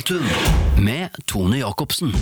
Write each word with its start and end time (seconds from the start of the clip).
Momentum 0.00 0.28
med 0.84 1.08
Tone 1.26 1.58
Jacobsen. 1.58 2.12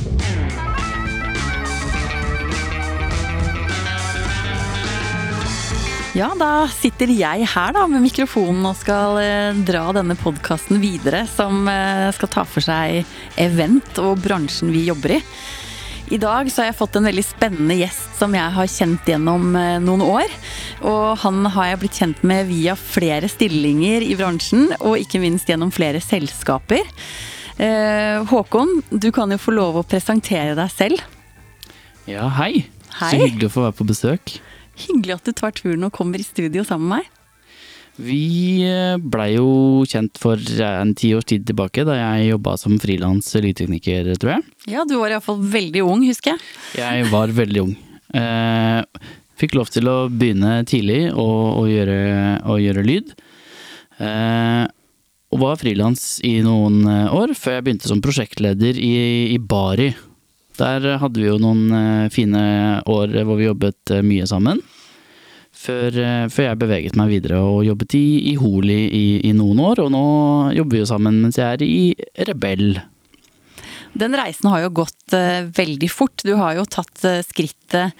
Ja, 6.14 6.32
da 6.34 6.66
sitter 6.72 7.12
jeg 7.12 7.46
her 7.46 7.76
da 7.76 7.84
med 7.86 8.02
mikrofonen 8.02 8.66
og 8.66 8.74
skal 8.80 9.20
eh, 9.22 9.60
dra 9.68 9.92
denne 9.94 10.16
podkasten 10.18 10.82
videre, 10.82 11.22
som 11.30 11.70
eh, 11.70 12.08
skal 12.16 12.32
ta 12.34 12.44
for 12.48 12.66
seg 12.66 13.06
event 13.38 14.02
og 14.02 14.18
bransjen 14.26 14.74
vi 14.74 14.88
jobber 14.88 15.18
i. 15.20 15.22
I 16.10 16.18
dag 16.18 16.50
så 16.50 16.64
har 16.64 16.72
jeg 16.72 16.80
fått 16.80 16.98
en 16.98 17.06
veldig 17.06 17.26
spennende 17.28 17.78
gjest 17.78 18.18
som 18.18 18.34
jeg 18.34 18.58
har 18.58 18.74
kjent 18.74 19.06
gjennom 19.06 19.54
eh, 19.54 19.78
noen 19.84 20.02
år. 20.02 20.38
Og 20.82 21.14
han 21.22 21.44
har 21.46 21.74
jeg 21.76 21.82
blitt 21.84 22.02
kjent 22.02 22.26
med 22.26 22.50
via 22.50 22.74
flere 22.74 23.30
stillinger 23.30 24.02
i 24.02 24.18
bransjen, 24.18 24.72
og 24.80 24.98
ikke 24.98 25.22
minst 25.22 25.46
gjennom 25.46 25.70
flere 25.70 26.02
selskaper. 26.02 26.88
Eh, 27.58 28.24
Håkon, 28.30 28.82
du 28.90 29.10
kan 29.14 29.32
jo 29.34 29.38
få 29.42 29.54
lov 29.56 29.80
å 29.80 29.86
presentere 29.86 30.54
deg 30.58 30.70
selv. 30.70 31.02
Ja, 32.06 32.28
hei. 32.38 32.68
Hei. 33.00 33.10
Så 33.10 33.18
hyggelig 33.24 33.48
å 33.50 33.54
få 33.56 33.64
være 33.66 33.76
på 33.80 33.86
besøk. 33.88 34.34
Hyggelig 34.78 35.16
at 35.16 35.26
du 35.26 35.34
tar 35.36 35.54
turen 35.56 35.86
og 35.88 35.94
kommer 35.94 36.22
i 36.22 36.26
studio 36.26 36.62
sammen 36.66 36.86
med 36.88 37.00
meg. 37.00 37.14
Vi 37.98 38.62
eh, 38.62 38.94
blei 39.02 39.32
jo 39.34 39.82
kjent 39.90 40.20
for 40.22 40.38
eh, 40.38 40.62
en 40.78 40.94
ti 40.94 41.10
års 41.18 41.26
tid 41.26 41.48
tilbake, 41.48 41.82
da 41.86 41.96
jeg 41.98 42.28
jobba 42.30 42.54
som 42.60 42.78
frilans 42.78 43.32
lydtekniker, 43.34 44.12
tror 44.22 44.36
jeg. 44.36 44.46
Ja, 44.70 44.86
du 44.86 44.94
var 45.00 45.10
iallfall 45.10 45.42
veldig 45.42 45.82
ung, 45.82 46.06
husker 46.06 46.36
jeg. 46.36 46.44
Jeg 46.78 47.08
var 47.10 47.34
veldig 47.34 47.64
ung. 47.66 47.74
Eh, 48.14 49.08
fikk 49.42 49.58
lov 49.58 49.74
til 49.74 49.90
å 49.90 49.98
begynne 50.14 50.60
tidlig 50.70 51.08
å, 51.10 51.26
å, 51.58 51.66
gjøre, 51.66 51.98
å 52.46 52.60
gjøre 52.62 52.86
lyd. 52.86 53.16
Og 55.28 55.42
var 55.42 55.58
frilans 55.60 56.18
i 56.24 56.38
noen 56.44 56.80
eh, 56.88 57.12
år, 57.12 57.34
før 57.36 57.58
jeg 57.58 57.66
begynte 57.66 57.90
som 57.90 58.00
prosjektleder 58.04 58.78
i, 58.80 58.94
i 59.34 59.38
Bari. 59.38 59.90
Der 60.58 60.86
hadde 61.02 61.20
vi 61.20 61.28
jo 61.28 61.36
noen 61.42 61.68
eh, 61.76 62.10
fine 62.12 62.42
år 62.88 63.12
hvor 63.20 63.36
vi 63.36 63.48
jobbet 63.48 63.92
eh, 63.92 64.04
mye 64.06 64.28
sammen. 64.30 64.62
Før, 65.58 65.90
før 66.30 66.44
jeg 66.44 66.58
beveget 66.60 66.94
meg 66.94 67.08
videre 67.10 67.40
og 67.42 67.64
jobbet 67.66 67.96
i, 67.98 68.30
i 68.30 68.36
Holi 68.38 68.76
i, 68.94 69.06
i 69.26 69.32
noen 69.34 69.58
år, 69.58 69.80
og 69.82 69.88
nå 69.90 70.02
jobber 70.54 70.76
vi 70.76 70.82
jo 70.84 70.86
sammen 70.86 71.18
mens 71.18 71.40
jeg 71.40 71.56
er 71.56 71.64
i 71.66 71.80
Rebell. 72.28 72.78
Den 73.98 74.14
reisen 74.14 74.46
har 74.52 74.62
jo 74.62 74.70
gått 74.84 75.16
veldig 75.58 75.88
fort. 75.90 76.22
Du 76.22 76.36
har 76.38 76.54
jo 76.60 76.62
tatt 76.70 77.02
eh, 77.08 77.24
skrittet 77.68 77.92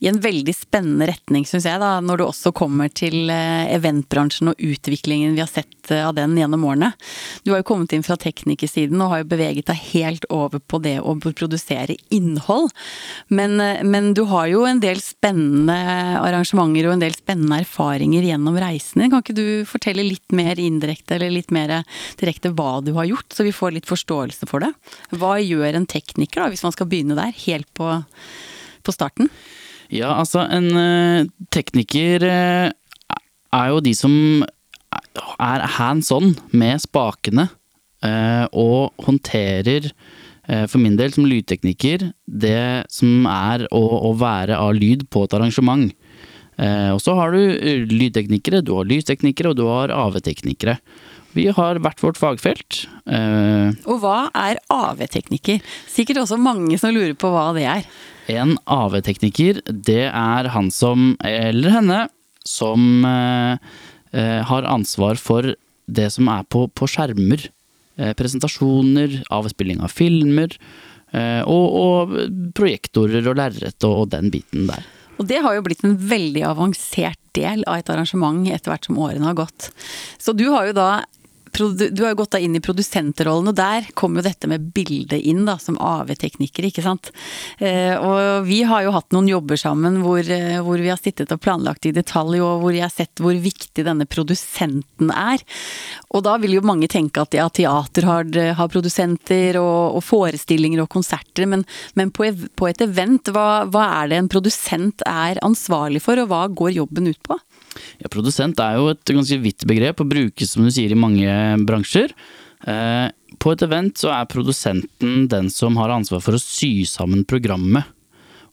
i 0.00 0.08
en 0.08 0.20
veldig 0.20 0.54
spennende 0.54 1.06
retning, 1.08 1.44
syns 1.46 1.64
jeg, 1.64 1.80
da, 1.80 2.00
når 2.00 2.18
du 2.18 2.24
også 2.26 2.52
kommer 2.52 2.88
til 2.92 3.30
eh, 3.30 3.72
eventbransjen 3.74 4.50
og 4.52 4.60
utviklingen 4.60 5.34
vi 5.34 5.40
har 5.40 5.48
sett 5.48 5.90
eh, 5.90 6.06
av 6.06 6.14
den 6.14 6.36
gjennom 6.36 6.64
årene. 6.64 6.92
Du 7.44 7.52
har 7.52 7.62
jo 7.62 7.68
kommet 7.68 7.92
inn 7.92 8.04
fra 8.04 8.16
teknikersiden 8.16 9.00
og 9.00 9.10
har 9.10 9.22
jo 9.22 9.30
beveget 9.32 9.68
deg 9.70 9.80
helt 9.94 10.24
over 10.30 10.60
på 10.60 10.80
det 10.84 10.98
å 11.00 11.16
produsere 11.16 11.96
innhold. 12.10 12.70
Men, 13.28 13.58
eh, 13.60 13.82
men 13.82 14.12
du 14.14 14.24
har 14.28 14.48
jo 14.48 14.64
en 14.68 14.82
del 14.82 15.00
spennende 15.00 15.78
arrangementer 16.20 16.88
og 16.88 16.96
en 16.96 17.04
del 17.04 17.16
spennende 17.16 17.62
erfaringer 17.64 18.26
gjennom 18.28 18.58
reisen 18.60 19.04
din. 19.04 19.12
Kan 19.12 19.24
ikke 19.24 19.38
du 19.38 19.46
fortelle 19.68 20.04
litt 20.04 20.34
mer 20.34 20.60
indirekte 20.60 21.16
eller 21.16 21.32
litt 21.32 21.54
mer 21.54 21.82
direkte 22.20 22.52
hva 22.52 22.80
du 22.84 22.92
har 22.98 23.08
gjort, 23.08 23.32
så 23.32 23.46
vi 23.46 23.54
får 23.54 23.78
litt 23.78 23.88
forståelse 23.88 24.48
for 24.50 24.64
det? 24.64 24.74
Hva 25.14 25.38
gjør 25.40 25.78
en 25.78 25.88
tekniker, 25.88 26.42
da, 26.42 26.50
hvis 26.52 26.64
man 26.66 26.74
skal 26.74 26.90
begynne 26.90 27.16
der, 27.16 27.32
helt 27.46 27.70
på, 27.76 27.88
på 28.84 28.94
starten? 28.94 29.30
Ja, 29.92 30.14
altså 30.20 30.44
en 30.48 30.70
eh, 30.80 31.26
tekniker 31.54 32.24
eh, 32.28 32.68
er 33.54 33.72
jo 33.72 33.80
de 33.84 33.92
som 33.96 34.14
er 35.38 35.64
hands 35.76 36.10
on 36.14 36.32
med 36.56 36.82
spakene 36.82 37.48
eh, 38.04 38.44
og 38.52 38.92
håndterer 39.06 39.90
for 40.68 40.76
min 40.76 40.92
del 40.98 41.08
som 41.08 41.24
lydtekniker 41.24 42.02
det 42.28 42.84
som 42.92 43.24
er 43.32 43.62
å, 43.72 43.80
å 43.80 44.10
være 44.20 44.58
av 44.60 44.74
lyd 44.76 45.06
på 45.08 45.22
et 45.24 45.32
arrangement. 45.38 45.86
Eh, 46.60 46.90
og 46.92 47.00
så 47.00 47.14
har 47.16 47.32
du 47.32 47.40
lydteknikere, 47.88 48.60
du 48.60 48.74
har 48.76 48.84
lysteknikere 48.90 49.54
og 49.54 49.56
du 49.56 49.64
har 49.64 49.94
AV-teknikere. 49.94 50.76
Vi 51.34 51.48
har 51.50 51.80
hvert 51.80 52.02
vårt 52.04 52.20
fagfelt. 52.20 52.82
Eh, 53.08 53.72
Og 53.88 54.02
hva 54.04 54.26
er 54.36 54.60
AV-tekniker? 54.70 55.64
Sikkert 55.90 56.20
også 56.26 56.36
mange 56.36 56.76
som 56.78 56.92
lurer 56.94 57.16
på 57.16 57.32
hva 57.32 57.48
det 57.56 57.64
er. 57.64 57.88
En 58.32 58.56
AV-tekniker, 58.70 59.60
det 59.68 60.06
er 60.08 60.48
han 60.54 60.70
som, 60.72 61.12
eller 61.24 61.74
henne, 61.76 61.98
som 62.44 63.04
eh, 63.04 63.58
eh, 64.16 64.40
har 64.48 64.68
ansvar 64.68 65.20
for 65.20 65.54
det 65.84 66.08
som 66.14 66.30
er 66.32 66.46
på, 66.48 66.66
på 66.72 66.88
skjermer. 66.88 67.48
Eh, 67.96 68.14
presentasjoner, 68.16 69.20
avspilling 69.30 69.82
av 69.84 69.92
filmer, 69.92 70.56
eh, 71.12 71.42
og, 71.44 71.76
og 71.78 72.14
projektorer 72.56 73.28
og 73.30 73.38
lerret 73.38 73.86
og, 73.86 74.04
og 74.04 74.12
den 74.16 74.32
biten 74.34 74.68
der. 74.70 74.88
Og 75.14 75.28
det 75.30 75.42
har 75.44 75.54
jo 75.54 75.62
blitt 75.62 75.84
en 75.86 75.94
veldig 75.94 76.42
avansert 76.48 77.20
del 77.38 77.62
av 77.70 77.78
et 77.78 77.92
arrangement 77.92 78.48
etter 78.50 78.72
hvert 78.72 78.88
som 78.88 78.98
årene 78.98 79.28
har 79.28 79.36
gått. 79.38 79.68
Så 80.18 80.34
du 80.34 80.48
har 80.50 80.66
jo 80.70 80.74
da 80.74 80.88
du 81.54 82.02
har 82.02 82.12
jo 82.12 82.18
gått 82.18 82.34
da 82.34 82.40
inn 82.42 82.56
i 82.56 82.62
produsentrollen, 82.62 83.50
og 83.50 83.56
der 83.58 83.86
kom 83.94 84.16
jo 84.18 84.24
dette 84.24 84.48
med 84.50 84.70
bildet 84.74 85.22
inn, 85.22 85.44
da, 85.46 85.56
som 85.62 85.78
AV-tekniker, 85.78 86.66
ikke 86.68 86.84
sant. 86.84 87.10
Eh, 87.58 87.94
og 87.94 88.46
vi 88.48 88.62
har 88.66 88.84
jo 88.86 88.94
hatt 88.94 89.14
noen 89.14 89.28
jobber 89.30 89.60
sammen 89.60 90.00
hvor, 90.02 90.20
eh, 90.20 90.58
hvor 90.64 90.80
vi 90.82 90.90
har 90.90 91.00
sittet 91.00 91.32
og 91.34 91.42
planlagt 91.44 91.86
i 91.86 91.94
detalj, 91.94 92.40
og 92.42 92.64
hvor 92.64 92.74
jeg 92.74 92.86
har 92.86 92.94
sett 92.94 93.22
hvor 93.22 93.36
viktig 93.38 93.86
denne 93.86 94.06
produsenten 94.10 95.12
er. 95.14 95.44
Og 96.14 96.24
da 96.26 96.36
vil 96.42 96.56
jo 96.58 96.66
mange 96.66 96.90
tenke 96.90 97.22
at 97.22 97.36
ja, 97.36 97.46
teater 97.48 98.08
har, 98.08 98.28
har 98.58 98.72
produsenter, 98.72 99.60
og, 99.60 100.00
og 100.00 100.04
forestillinger 100.04 100.84
og 100.84 100.90
konserter, 100.92 101.46
men, 101.50 101.64
men 101.94 102.12
på, 102.14 102.28
på 102.58 102.70
et 102.70 102.82
event, 102.84 103.30
hva, 103.34 103.64
hva 103.70 103.88
er 104.02 104.12
det 104.12 104.22
en 104.22 104.32
produsent 104.32 105.04
er 105.08 105.42
ansvarlig 105.44 106.02
for, 106.04 106.18
og 106.20 106.30
hva 106.32 106.46
går 106.50 106.76
jobben 106.80 107.12
ut 107.12 107.22
på? 107.24 107.38
Ja, 108.02 108.10
produsent 108.10 108.60
er 108.62 108.78
jo 108.78 108.90
et 108.92 109.10
ganske 109.10 109.38
vidt 109.42 109.64
begrep 109.68 110.02
og 110.02 110.10
brukes 110.10 110.54
som 110.54 110.64
du 110.66 110.70
sier 110.74 110.92
i 110.94 110.98
mange 110.98 111.26
bransjer. 111.66 112.14
Eh, 112.66 113.08
på 113.40 113.52
et 113.52 113.64
event 113.66 113.98
så 113.98 114.12
er 114.14 114.30
produsenten 114.30 115.26
den 115.30 115.50
som 115.52 115.76
har 115.80 115.92
ansvar 115.92 116.22
for 116.24 116.36
å 116.36 116.42
sy 116.42 116.86
sammen 116.88 117.26
programmet. 117.28 117.90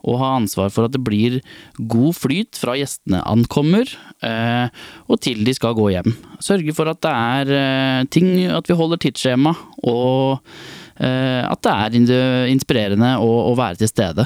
Og 0.01 0.17
ha 0.17 0.31
ansvar 0.39 0.71
for 0.73 0.87
at 0.87 0.95
det 0.95 1.03
blir 1.05 1.37
god 1.77 2.17
flyt 2.17 2.57
fra 2.57 2.73
gjestene 2.73 3.19
ankommer 3.29 3.85
eh, 4.25 4.65
og 5.05 5.19
til 5.21 5.43
de 5.45 5.53
skal 5.53 5.75
gå 5.77 5.91
hjem. 5.93 6.15
Sørge 6.41 6.73
for 6.73 6.89
at 6.89 7.03
det 7.05 7.11
er 7.13 7.51
eh, 7.59 7.99
ting, 8.09 8.31
at 8.49 8.65
vi 8.65 8.77
holder 8.79 9.01
tidsskjema 9.03 9.53
og 9.85 10.41
eh, 10.97 11.45
at 11.45 11.61
det 11.61 11.75
er 11.85 12.49
inspirerende 12.49 13.13
å 13.21 13.53
være 13.53 13.83
til 13.83 13.93
stede. 13.93 14.25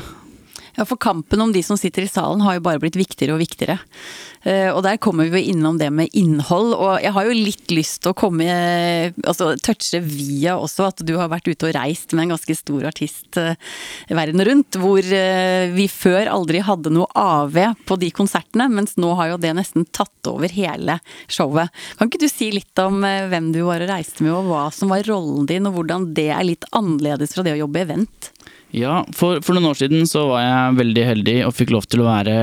Ja, 0.75 0.86
for 0.86 1.00
kampen 1.00 1.41
om 1.41 1.53
de 1.56 1.62
som 1.63 1.78
sitter 1.80 2.03
i 2.03 2.12
salen 2.12 2.41
har 2.44 2.58
jo 2.58 2.63
bare 2.66 2.81
blitt 2.84 2.97
viktigere 3.00 3.36
og 3.38 3.41
viktigere. 3.44 3.78
Eh, 4.44 4.69
Og 4.75 4.84
der 4.84 4.97
kommer 5.02 5.25
vi 5.31 5.40
jo 5.41 5.53
innom 5.56 5.78
det 5.80 5.88
med 5.94 6.09
innhold, 6.13 6.74
og 6.75 7.02
jeg 7.02 7.13
har 7.16 7.25
jo 7.25 7.38
litt 7.38 7.72
lyst 7.74 8.02
til 8.03 8.12
å 8.12 8.18
komme 8.18 8.46
Altså 9.25 9.56
touche 9.64 10.02
via 10.03 10.56
også 10.59 10.90
at 10.90 11.02
du 11.08 11.16
har 11.18 11.31
vært 11.31 11.47
ute 11.47 11.69
og 11.69 11.74
reist 11.78 12.14
med 12.14 12.25
en 12.25 12.35
ganske 12.35 12.56
stor 12.58 12.85
artist 12.91 13.40
eh, 13.41 13.56
verden 14.09 14.44
rundt. 14.46 14.78
Hvor 14.81 15.00
eh, 15.02 15.72
vi 15.74 15.88
før 15.91 16.30
aldri 16.34 16.62
hadde 16.66 16.91
noe 16.94 17.08
AV 17.16 17.58
på 17.88 17.97
de 18.02 18.12
konsertene, 18.16 18.68
mens 18.69 18.97
nå 19.02 19.14
har 19.18 19.34
jo 19.34 19.41
det 19.41 19.56
nesten 19.58 19.88
tatt 19.96 20.30
over 20.30 20.52
hele 20.52 21.00
showet. 21.31 21.72
Kan 21.97 22.12
ikke 22.12 22.22
du 22.25 22.30
si 22.30 22.52
litt 22.53 22.84
om 22.84 23.02
eh, 23.08 23.25
hvem 23.31 23.52
du 23.56 23.64
var 23.66 23.81
og 23.85 23.90
reiste 23.91 24.25
med, 24.25 24.35
og 24.35 24.52
hva 24.52 24.68
som 24.75 24.91
var 24.94 25.08
rollen 25.09 25.47
din, 25.50 25.66
og 25.69 25.80
hvordan 25.80 26.12
det 26.18 26.30
er 26.35 26.46
litt 26.46 26.68
annerledes 26.75 27.34
fra 27.34 27.46
det 27.46 27.56
å 27.56 27.64
jobbe 27.66 27.81
i 27.81 27.88
event? 27.88 28.31
Ja, 28.74 29.03
for, 29.16 29.40
for 29.46 29.56
noen 29.56 29.70
år 29.70 29.78
siden 29.80 30.08
så 30.09 30.26
var 30.31 30.42
jeg 30.44 30.78
veldig 30.81 31.06
heldig 31.12 31.36
og 31.48 31.56
fikk 31.56 31.72
lov 31.76 31.86
til 31.88 32.03
å 32.03 32.09
være 32.09 32.36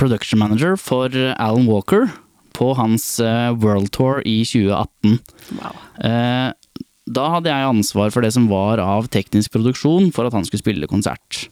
production 0.00 0.40
manager 0.40 0.78
for 0.80 1.12
Alan 1.34 1.68
Walker 1.68 2.08
på 2.56 2.72
hans 2.78 3.04
eh, 3.24 3.50
World 3.60 3.90
Tour 3.94 4.20
i 4.28 4.40
2018. 4.46 5.18
Wow. 5.58 5.82
Eh, 6.06 6.48
da 7.10 7.26
hadde 7.34 7.50
jeg 7.50 7.70
ansvar 7.72 8.12
for 8.14 8.24
det 8.24 8.32
som 8.36 8.48
var 8.50 8.82
av 8.82 9.08
teknisk 9.12 9.52
produksjon 9.54 10.10
for 10.14 10.28
at 10.28 10.36
han 10.36 10.46
skulle 10.46 10.62
spille 10.62 10.90
konsert. 10.90 11.46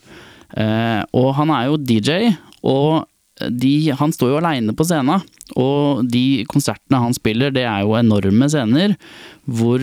Eh, 0.54 1.02
og 1.16 1.32
han 1.38 1.52
er 1.54 1.68
jo 1.68 1.80
DJ, 1.80 2.34
og 2.62 3.07
de, 3.50 3.72
han 3.98 4.12
står 4.14 4.32
jo 4.32 4.40
aleine 4.40 4.74
på 4.76 4.86
scenen. 4.88 5.24
Og 5.58 6.04
de 6.10 6.44
konsertene 6.50 7.00
han 7.02 7.16
spiller, 7.16 7.54
det 7.54 7.64
er 7.68 7.86
jo 7.86 7.96
enorme 7.98 8.50
scener 8.50 8.98
hvor 9.48 9.82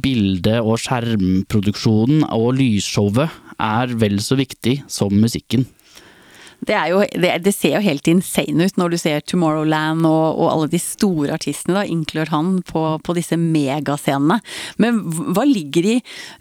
bilde- 0.00 0.62
og 0.62 0.80
skjermproduksjonen 0.80 2.24
og 2.32 2.54
lysshowet 2.56 3.40
er 3.60 3.94
vel 4.00 4.18
så 4.24 4.38
viktig 4.40 4.80
som 4.90 5.12
musikken. 5.12 5.66
Det, 6.62 6.76
jo, 6.92 7.00
det, 7.18 7.30
det 7.42 7.50
ser 7.56 7.74
jo 7.74 7.82
helt 7.82 8.06
insane 8.06 8.68
ut 8.68 8.76
når 8.78 8.92
du 8.92 8.96
ser 9.00 9.24
Tomorrowland 9.26 10.06
og, 10.06 10.26
og 10.38 10.50
alle 10.52 10.68
de 10.70 10.78
store 10.78 11.34
artistene, 11.34 11.74
da, 11.80 11.82
inkludert 11.90 12.30
han, 12.30 12.52
på, 12.66 12.84
på 13.02 13.16
disse 13.18 13.38
megascenene. 13.40 14.38
Men 14.82 15.00
hva 15.34 15.42
ligger 15.48 15.88
i, 15.96 15.96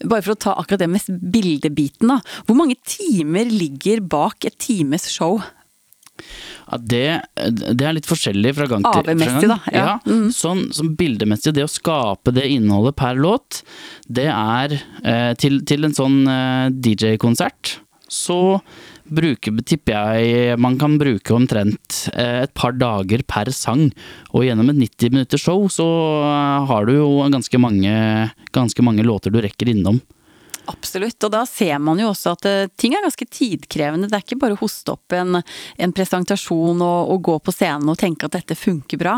bare 0.06 0.22
for 0.22 0.36
å 0.36 0.42
ta 0.46 0.54
akkurat 0.62 0.84
det 0.84 0.92
med 0.94 1.26
bildebiten, 1.34 2.14
da. 2.14 2.20
Hvor 2.46 2.60
mange 2.60 2.78
timer 2.86 3.50
ligger 3.50 4.06
bak 4.06 4.46
et 4.46 4.60
times 4.62 5.10
show? 5.10 5.42
Det, 6.80 7.06
det 7.76 7.86
er 7.88 7.96
litt 7.98 8.08
forskjellig 8.10 8.54
fra 8.58 8.68
gang 8.72 8.86
til 8.86 9.10
gang. 9.10 9.12
AV-messig, 9.12 9.50
da, 9.52 9.58
ja. 9.74 9.86
Ja, 9.92 10.20
sånn, 10.36 10.68
sånn 10.76 10.94
bildemessig, 11.00 11.56
det 11.58 11.66
å 11.68 11.72
skape 11.72 12.34
det 12.36 12.48
innholdet 12.54 12.98
per 13.00 13.20
låt, 13.20 13.62
det 14.08 14.30
er 14.32 14.78
eh, 14.78 15.34
til, 15.42 15.62
til 15.68 15.88
en 15.88 15.98
sånn 15.98 16.22
eh, 16.32 16.68
DJ-konsert, 16.72 17.78
så 18.12 18.40
bruker, 19.12 19.56
tipper 19.68 19.96
jeg 19.96 20.60
man 20.62 20.78
kan 20.80 20.98
bruke 21.00 21.36
omtrent 21.36 22.06
eh, 22.14 22.44
et 22.46 22.54
par 22.58 22.76
dager 22.80 23.24
per 23.28 23.52
sang. 23.56 23.90
Og 24.32 24.48
gjennom 24.48 24.72
et 24.72 24.80
90 24.80 25.16
minutters 25.16 25.44
show 25.44 25.68
så 25.72 25.88
har 26.70 26.88
du 26.88 26.96
jo 26.98 27.12
ganske 27.32 27.62
mange, 27.62 27.94
ganske 28.56 28.88
mange 28.88 29.06
låter 29.08 29.34
du 29.34 29.42
rekker 29.44 29.72
innom. 29.72 30.00
Absolutt, 30.72 31.20
og 31.26 31.34
da 31.34 31.42
ser 31.50 31.80
man 31.84 32.00
jo 32.00 32.12
også 32.12 32.36
at 32.36 32.48
eh, 32.48 32.70
ting 32.80 32.96
er 32.96 33.04
ganske 33.06 33.28
tidkrevende. 33.28 34.08
Det 34.10 34.18
er 34.18 34.26
ikke 34.26 34.40
bare 34.42 34.56
å 34.56 34.62
hoste 34.62 34.96
opp 34.96 35.16
en, 35.18 35.42
en 35.42 35.96
presentasjon 35.96 36.82
og, 36.86 37.12
og 37.14 37.28
gå 37.28 37.38
på 37.44 37.54
scenen 37.56 37.92
og 37.92 38.00
tenke 38.00 38.28
at 38.28 38.38
dette 38.38 38.58
funker 38.58 39.02
bra. 39.02 39.18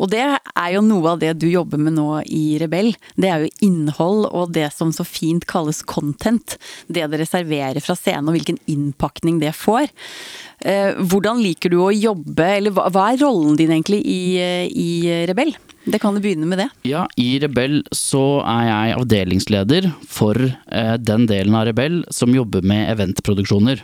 Og 0.00 0.08
det 0.12 0.22
er 0.24 0.70
jo 0.72 0.82
noe 0.84 1.12
av 1.12 1.20
det 1.20 1.34
du 1.40 1.48
jobber 1.50 1.80
med 1.82 1.96
nå 1.98 2.22
i 2.24 2.56
Rebell. 2.60 2.94
Det 3.20 3.28
er 3.28 3.44
jo 3.44 3.66
innhold 3.66 4.28
og 4.30 4.54
det 4.56 4.70
som 4.72 4.94
så 4.94 5.04
fint 5.04 5.44
kalles 5.50 5.82
content. 5.84 6.56
Det 6.88 7.04
dere 7.12 7.28
serverer 7.28 7.82
fra 7.84 7.96
scenen 7.98 8.30
og 8.30 8.38
hvilken 8.38 8.60
innpakning 8.70 9.42
det 9.42 9.52
får. 9.58 9.90
Eh, 10.60 10.98
Hvordan 11.00 11.40
liker 11.40 11.72
du 11.72 11.78
å 11.80 11.90
jobbe, 11.94 12.46
eller 12.58 12.74
hva 12.74 13.06
er 13.12 13.20
rollen 13.22 13.56
din 13.56 13.72
egentlig 13.72 14.02
i, 14.04 14.20
i 14.68 14.90
Rebell? 15.30 15.54
Det 15.88 15.98
kan 16.02 16.14
du 16.14 16.20
begynne 16.20 16.48
med 16.48 16.60
det. 16.60 16.68
Ja, 16.84 17.06
i 17.16 17.38
Rebell 17.40 17.80
så 17.96 18.42
er 18.44 18.66
jeg 18.68 18.98
avdelingsleder 18.98 19.88
for 20.04 20.36
eh, 20.36 20.96
den 21.00 21.24
delen 21.30 21.56
av 21.56 21.70
Rebell 21.70 22.02
som 22.12 22.36
jobber 22.36 22.64
med 22.66 22.90
eventproduksjoner. 22.92 23.80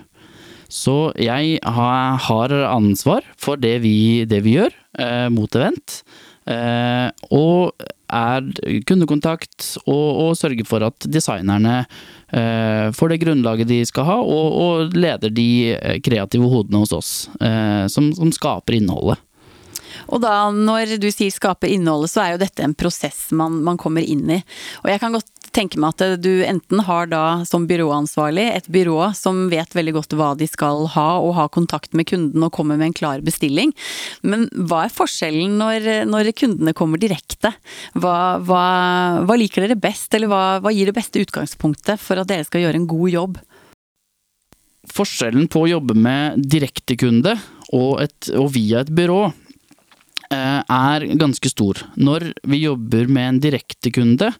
Så 0.68 1.12
jeg 1.22 1.58
har 1.62 2.54
ansvar 2.68 3.24
for 3.40 3.56
det 3.60 3.78
vi, 3.84 4.26
det 4.28 4.42
vi 4.44 4.56
gjør 4.58 4.74
eh, 4.98 5.28
mot 5.32 5.56
event. 5.56 6.00
Eh, 6.46 7.08
og 7.32 7.86
er 8.12 8.46
kundekontakt 8.88 9.72
og, 9.84 10.06
og 10.22 10.38
sørge 10.38 10.66
for 10.68 10.84
at 10.86 11.08
designerne 11.10 11.78
eh, 11.82 12.88
får 12.94 13.12
det 13.12 13.20
grunnlaget 13.24 13.70
de 13.70 13.80
skal 13.88 14.08
ha, 14.08 14.18
og, 14.22 14.58
og 14.62 14.96
leder 14.96 15.32
de 15.34 15.48
eh, 15.76 15.98
kreative 16.04 16.50
hodene 16.52 16.82
hos 16.84 16.94
oss, 16.96 17.12
eh, 17.40 17.86
som, 17.92 18.12
som 18.16 18.32
skaper 18.34 18.78
innholdet. 18.78 19.22
Og 20.10 20.22
da 20.24 20.50
når 20.54 20.96
du 21.02 21.08
sier 21.12 21.32
skape 21.34 21.70
innholdet, 21.70 22.12
så 22.12 22.22
er 22.24 22.34
jo 22.34 22.42
dette 22.44 22.64
en 22.64 22.76
prosess 22.76 23.28
man, 23.36 23.62
man 23.66 23.80
kommer 23.80 24.04
inn 24.04 24.28
i. 24.38 24.42
Og 24.84 24.92
jeg 24.92 25.02
kan 25.02 25.16
godt 25.16 25.32
tenke 25.56 25.80
meg 25.80 25.94
at 25.94 26.20
du 26.20 26.44
enten 26.44 26.82
har 26.86 27.08
da 27.10 27.22
som 27.48 27.66
byråansvarlig 27.68 28.44
et 28.52 28.68
byrå 28.72 29.10
som 29.16 29.46
vet 29.52 29.72
veldig 29.76 29.94
godt 29.96 30.16
hva 30.18 30.32
de 30.38 30.48
skal 30.50 30.84
ha, 30.92 31.08
og 31.22 31.36
har 31.38 31.52
kontakt 31.54 31.96
med 31.96 32.08
kunden 32.10 32.44
og 32.44 32.52
kommer 32.54 32.78
med 32.78 32.90
en 32.90 32.96
klar 32.96 33.24
bestilling. 33.24 33.72
Men 34.26 34.46
hva 34.52 34.84
er 34.86 34.94
forskjellen 34.94 35.56
når, 35.60 35.88
når 36.10 36.32
kundene 36.36 36.76
kommer 36.76 37.00
direkte? 37.00 37.54
Hva, 37.96 38.36
hva, 38.44 38.64
hva 39.26 39.38
liker 39.38 39.64
dere 39.64 39.80
best, 39.80 40.12
eller 40.16 40.30
hva, 40.32 40.44
hva 40.64 40.74
gir 40.74 40.90
det 40.90 40.96
beste 40.96 41.22
utgangspunktet 41.24 42.02
for 42.02 42.20
at 42.20 42.30
dere 42.30 42.46
skal 42.46 42.66
gjøre 42.66 42.82
en 42.82 42.90
god 42.90 43.14
jobb? 43.14 43.40
Forskjellen 44.96 45.48
på 45.50 45.64
å 45.64 45.70
jobbe 45.70 45.96
med 45.98 46.44
direktekunde 46.46 47.34
og, 47.74 48.04
og 48.38 48.48
via 48.54 48.84
et 48.84 48.92
byrå 48.94 49.24
er 50.32 51.04
ganske 51.20 51.50
stor. 51.50 51.78
Når 51.94 52.32
vi 52.48 52.62
jobber 52.64 53.06
med 53.06 53.28
en 53.28 53.40
direktekunde, 53.44 54.32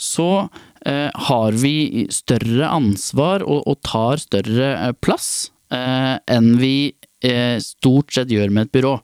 så 0.00 0.48
eh, 0.86 1.10
har 1.28 1.58
vi 1.60 2.06
større 2.12 2.70
ansvar 2.72 3.44
og, 3.46 3.76
tar 3.84 4.22
større 4.22 4.70
eh, 4.76 4.94
plass 5.04 5.50
eh, 5.72 6.16
enn 6.30 6.54
vi 6.60 6.94
eh, 7.24 7.58
stort 7.62 8.14
sett 8.14 8.32
gjør 8.32 8.52
med 8.54 8.68
et 8.68 8.74
byrå. 8.78 8.94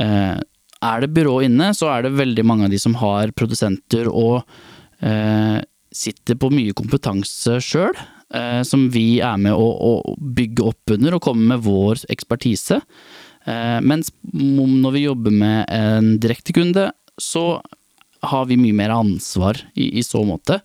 Eh, 0.00 0.40
er 0.84 1.04
det 1.04 1.12
byrå 1.16 1.38
inne, 1.46 1.72
så 1.76 1.90
er 1.92 2.04
det 2.04 2.16
veldig 2.18 2.44
mange 2.46 2.68
av 2.68 2.74
de 2.74 2.80
som 2.80 2.96
har 3.00 3.32
produsenter 3.36 4.10
og 4.10 4.42
eh, 5.00 5.60
sitter 5.94 6.38
på 6.40 6.50
mye 6.52 6.74
kompetanse 6.76 7.60
sjøl, 7.64 7.94
eh, 8.34 8.60
som 8.66 8.88
vi 8.92 9.20
er 9.24 9.38
med 9.40 9.54
å 9.56 9.94
bygge 10.18 10.66
opp 10.72 10.96
under 10.96 11.16
og 11.16 11.24
komme 11.24 11.54
med 11.54 11.64
vår 11.64 12.04
ekspertise. 12.12 12.82
Eh, 13.46 13.78
mens 13.84 14.10
når 14.32 14.94
vi 14.96 15.06
jobber 15.06 15.34
med 15.34 15.64
en 15.72 16.14
direktekunde, 16.22 16.90
så 17.20 17.60
har 18.24 18.46
vi 18.48 18.56
mye 18.56 18.76
mer 18.76 18.94
ansvar 18.94 19.58
i, 19.76 19.90
i 20.00 20.04
så 20.04 20.22
måte. 20.24 20.60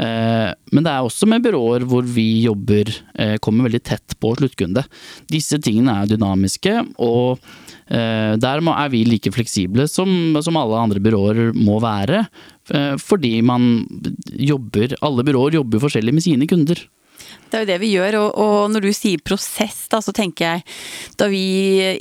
Eh, 0.00 0.50
Men 0.72 0.86
det 0.86 0.90
er 0.90 1.04
også 1.04 1.28
med 1.30 1.44
byråer 1.44 1.84
hvor 1.86 2.06
vi 2.08 2.46
jobber, 2.46 2.88
eh, 3.14 3.36
kommer 3.44 3.68
veldig 3.68 3.82
tett 3.84 4.16
på 4.18 4.32
sluttkunde. 4.38 4.86
Disse 5.30 5.60
tingene 5.62 6.00
er 6.00 6.10
dynamiske, 6.10 6.80
og 6.98 7.38
der 7.84 8.62
er 8.64 8.88
vi 8.88 9.02
like 9.04 9.28
fleksible 9.28 9.84
som, 9.92 10.08
alle 10.40 10.78
andre 10.80 11.02
byråer 11.04 11.50
må 11.52 11.76
være. 11.84 12.22
Fordi 12.96 13.42
man 13.44 13.84
jobber, 14.32 14.94
alle 15.04 15.20
byråer 15.20 15.58
jobber 15.58 15.82
forskjellig 15.82 16.14
med 16.16 16.24
sine 16.24 16.48
kunder. 16.48 16.80
Det 17.50 17.58
er 17.58 17.62
jo 17.62 17.68
det 17.68 17.78
vi 17.82 17.90
gjør, 17.92 18.16
og, 18.18 18.38
og 18.42 18.72
når 18.74 18.82
du 18.82 18.90
sier 18.96 19.20
prosess, 19.22 19.84
da, 19.92 20.00
så 20.02 20.10
tenker 20.14 20.44
jeg 20.48 20.62
da 21.20 21.28
vi 21.30 21.44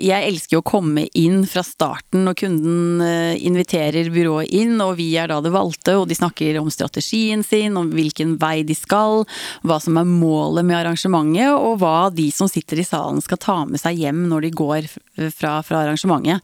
Jeg 0.02 0.26
elsker 0.26 0.58
jo 0.58 0.64
å 0.64 0.66
komme 0.66 1.06
inn 1.14 1.44
fra 1.50 1.62
starten 1.66 2.24
når 2.26 2.38
kunden 2.42 3.04
eh, 3.06 3.36
inviterer 3.46 4.10
byrået 4.14 4.50
inn, 4.50 4.80
og 4.82 4.96
vi 4.98 5.12
er 5.20 5.30
da 5.30 5.38
det 5.46 5.54
valgte, 5.54 5.96
og 6.00 6.08
de 6.10 6.18
snakker 6.18 6.58
om 6.62 6.72
strategien 6.74 7.44
sin, 7.46 7.78
om 7.78 7.92
hvilken 7.94 8.36
vei 8.42 8.64
de 8.66 8.76
skal, 8.78 9.28
hva 9.62 9.78
som 9.84 10.00
er 10.02 10.10
målet 10.10 10.66
med 10.66 10.80
arrangementet, 10.80 11.54
og 11.54 11.78
hva 11.84 12.10
de 12.14 12.30
som 12.34 12.50
sitter 12.50 12.82
i 12.82 12.88
salen 12.88 13.22
skal 13.22 13.42
ta 13.42 13.60
med 13.70 13.82
seg 13.82 14.02
hjem 14.02 14.26
når 14.32 14.48
de 14.48 14.54
går 14.58 14.90
fra, 15.38 15.60
fra 15.66 15.84
arrangementet. 15.84 16.42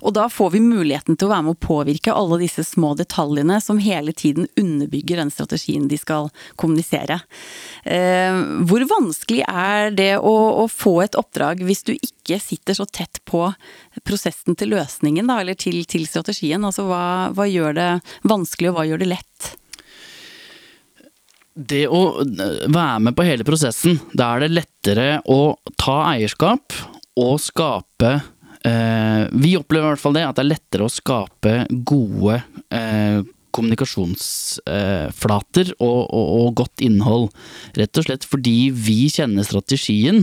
Og 0.00 0.14
da 0.16 0.28
får 0.32 0.54
vi 0.56 0.64
muligheten 0.64 1.18
til 1.18 1.28
å 1.28 1.34
være 1.34 1.46
med 1.48 1.56
å 1.56 1.66
påvirke 1.68 2.14
alle 2.14 2.40
disse 2.42 2.64
små 2.64 2.94
detaljene 2.98 3.60
som 3.60 3.80
hele 3.82 4.14
tiden 4.16 4.48
underbygger 4.56 5.20
den 5.20 5.32
strategien 5.34 5.88
de 5.90 5.98
skal 6.00 6.32
kommunisere. 6.56 7.20
Eh, 7.84 8.17
Hvor 8.68 8.84
vanskelig 8.90 9.44
er 9.48 9.92
det 9.96 10.12
å, 10.18 10.34
å 10.62 10.66
få 10.70 10.98
et 11.04 11.18
oppdrag 11.18 11.62
hvis 11.66 11.84
du 11.88 11.94
ikke 11.94 12.38
sitter 12.42 12.76
så 12.78 12.86
tett 12.86 13.22
på 13.28 13.46
prosessen 14.06 14.58
til 14.58 14.74
løsningen, 14.74 15.28
da, 15.30 15.40
eller 15.42 15.58
til, 15.58 15.80
til 15.88 16.06
strategien? 16.08 16.64
Altså 16.64 16.86
hva, 16.88 17.30
hva 17.36 17.48
gjør 17.48 17.78
det 17.78 17.88
vanskelig, 18.28 18.72
og 18.72 18.78
hva 18.78 18.86
gjør 18.88 19.02
det 19.02 19.10
lett? 19.14 19.50
Det 21.58 21.88
å 21.90 22.02
være 22.22 22.98
med 23.02 23.16
på 23.18 23.26
hele 23.26 23.46
prosessen, 23.46 23.98
da 24.14 24.36
er 24.36 24.44
det 24.44 24.52
lettere 24.60 25.08
å 25.26 25.56
ta 25.80 25.96
eierskap 26.12 26.76
og 27.18 27.40
skape 27.42 28.12
eh, 28.62 29.24
Vi 29.34 29.56
opplever 29.58 29.88
i 29.88 29.90
hvert 29.90 30.02
fall 30.04 30.14
det, 30.14 30.22
at 30.28 30.38
det 30.38 30.44
er 30.44 30.52
lettere 30.52 30.86
å 30.86 30.92
skape 30.92 31.56
gode 31.88 32.38
eh, 32.70 33.26
kommunikasjonsflater 33.58 35.66
og, 35.76 36.00
og, 36.06 36.26
og 36.40 36.48
godt 36.62 36.76
innhold. 36.86 37.26
Rett 37.78 37.94
og 37.98 38.04
slett 38.06 38.24
fordi 38.28 38.58
vi 38.72 39.08
kjenner 39.12 39.44
strategien 39.46 40.18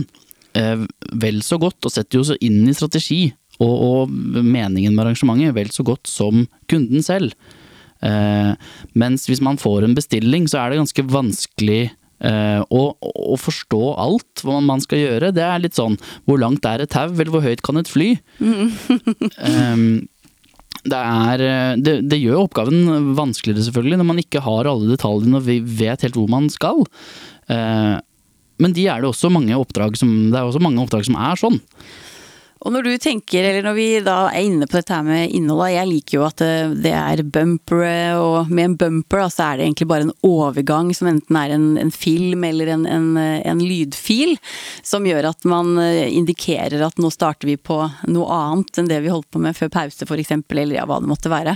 eh, 0.56 0.78
vel 1.12 1.42
så 1.44 1.56
godt, 1.62 1.84
og 1.84 1.92
setter 1.92 2.18
jo 2.20 2.24
så 2.32 2.36
inn 2.40 2.68
i 2.68 2.74
strategi 2.76 3.22
og, 3.60 3.76
og 3.76 4.10
meningen 4.10 4.94
med 4.94 5.06
arrangementet 5.06 5.54
vel 5.56 5.70
så 5.72 5.84
godt 5.86 6.10
som 6.10 6.44
kunden 6.70 7.04
selv. 7.04 7.32
Eh, 8.04 8.52
mens 8.98 9.24
hvis 9.28 9.42
man 9.44 9.60
får 9.60 9.86
en 9.86 9.96
bestilling, 9.96 10.48
så 10.50 10.60
er 10.60 10.72
det 10.72 10.82
ganske 10.82 11.06
vanskelig 11.08 11.80
eh, 11.86 12.60
å, 12.60 12.82
å 13.00 13.38
forstå 13.40 13.82
alt 14.02 14.44
hva 14.44 14.60
man 14.64 14.84
skal 14.84 15.02
gjøre. 15.02 15.32
Det 15.36 15.46
er 15.46 15.64
litt 15.64 15.78
sånn 15.78 15.96
hvor 16.28 16.40
langt 16.42 16.68
er 16.68 16.84
et 16.84 16.92
tau, 16.92 17.08
eller 17.08 17.32
hvor 17.32 17.46
høyt 17.46 17.64
kan 17.66 17.80
et 17.80 17.90
fly? 17.90 18.12
Em, 18.40 19.88
det, 20.90 20.98
er, 20.98 21.44
eh, 21.44 21.76
det, 21.82 21.96
det 22.10 22.20
gjør 22.22 22.46
oppgaven 22.46 23.14
vanskeligere, 23.18 23.66
selvfølgelig, 23.68 24.00
når 24.00 24.10
man 24.10 24.22
ikke 24.22 24.42
har 24.44 24.70
alle 24.70 24.90
detaljene 24.92 25.40
og 25.40 25.46
vi 25.48 25.60
vet 25.60 26.06
helt 26.06 26.18
hvor 26.18 26.30
man 26.32 26.48
skal. 26.52 26.84
Eh, 27.52 27.96
men 28.62 28.76
de 28.76 28.86
er 28.88 29.02
det 29.02 29.10
også 29.10 29.30
mange 29.32 29.56
oppdrag 29.58 29.98
som, 30.00 30.12
det 30.32 30.38
er 30.38 30.48
også 30.48 30.62
mange 30.64 30.82
oppdrag 30.82 31.06
som 31.08 31.18
er 31.20 31.40
sånn. 31.40 31.60
Og 32.66 32.72
når 32.74 32.82
du 32.82 32.92
tenker, 32.98 33.44
eller 33.46 33.62
når 33.62 33.74
vi 33.76 33.86
da 34.02 34.16
er 34.26 34.42
inne 34.42 34.66
på 34.66 34.74
dette 34.80 34.90
her 34.90 35.04
med 35.06 35.30
innholdet, 35.30 35.76
jeg 35.76 35.86
liker 35.86 36.16
jo 36.16 36.24
at 36.26 36.42
det, 36.82 36.90
er 36.90 37.20
bumpere, 37.22 38.16
og 38.18 38.50
med 38.50 38.72
en 38.72 38.74
bumper 38.80 39.22
da, 39.22 39.26
så 39.30 39.44
er 39.44 39.60
det 39.60 39.68
egentlig 39.68 39.86
bare 39.92 40.06
en 40.08 40.14
overgang 40.26 40.90
som 40.96 41.06
enten 41.12 41.38
er 41.38 41.54
en, 41.54 41.68
en 41.78 41.92
film 41.94 42.42
eller 42.48 42.72
en, 42.74 42.82
en, 42.90 43.06
en 43.22 43.62
lydfil, 43.62 44.34
som 44.82 45.06
gjør 45.06 45.28
at 45.30 45.46
man 45.46 45.76
eh, 45.78 46.08
indikerer 46.16 46.82
at 46.82 46.98
nå 46.98 47.10
starter 47.14 47.46
vi 47.46 47.54
på 47.54 47.78
noe 48.10 48.40
annet 48.40 48.82
enn 48.82 48.90
det 48.90 48.98
vi 49.04 49.14
holdt 49.14 49.30
på 49.30 49.44
med 49.44 49.54
før 49.54 49.70
pause 49.76 50.10
eksempel, 50.16 50.64
eller 50.64 50.80
ja, 50.80 50.88
hva 50.90 50.98
det 50.98 51.10
måtte 51.12 51.30
være. 51.30 51.54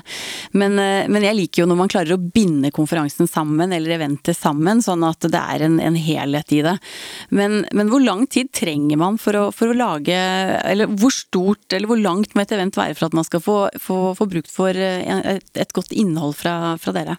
Men, 0.54 0.78
eh, 0.78 1.10
men 1.10 1.26
jeg 1.26 1.40
liker 1.40 1.64
jo 1.64 1.68
når 1.72 1.80
man 1.82 1.90
klarer 1.90 2.14
å 2.14 2.22
binde 2.22 2.70
konferansen 2.76 3.26
sammen, 3.26 3.74
eller 3.74 3.96
eventet 3.98 4.38
sammen, 4.38 4.78
sånn 4.86 5.02
at 5.10 5.26
det 5.26 5.42
er 5.42 5.66
en 5.66 5.98
helhet 5.98 6.54
i 6.54 6.62
det. 6.66 6.78
Men, 7.34 7.64
men 7.74 7.90
hvor 7.90 8.06
lang 8.06 8.28
tid 8.30 8.54
trenger 8.54 9.02
man 9.02 9.18
for 9.18 9.34
å, 9.34 9.44
for 9.50 9.74
å 9.74 9.78
lage, 9.80 10.14
eller 10.14 10.99
hvor 11.00 11.14
stort 11.14 11.74
eller 11.76 11.90
hvor 11.90 12.00
langt 12.00 12.34
må 12.34 12.44
et 12.44 12.54
event 12.54 12.76
være 12.78 12.96
for 12.98 13.08
at 13.08 13.16
man 13.16 13.26
skal 13.26 13.42
få, 13.44 13.58
få, 13.80 13.98
få 14.18 14.28
brukt 14.30 14.52
for 14.52 14.76
eh, 14.76 15.02
et, 15.36 15.50
et 15.58 15.76
godt 15.76 15.94
innhold 15.96 16.36
fra, 16.38 16.76
fra 16.80 16.94
dere? 16.96 17.18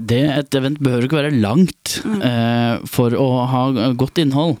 Det, 0.00 0.20
et 0.32 0.56
event 0.58 0.80
behøver 0.82 1.06
ikke 1.06 1.20
være 1.20 1.38
langt 1.42 1.98
eh, 2.04 2.84
for 2.88 3.14
å 3.18 3.28
ha 3.50 3.64
godt 3.98 4.22
innhold. 4.22 4.56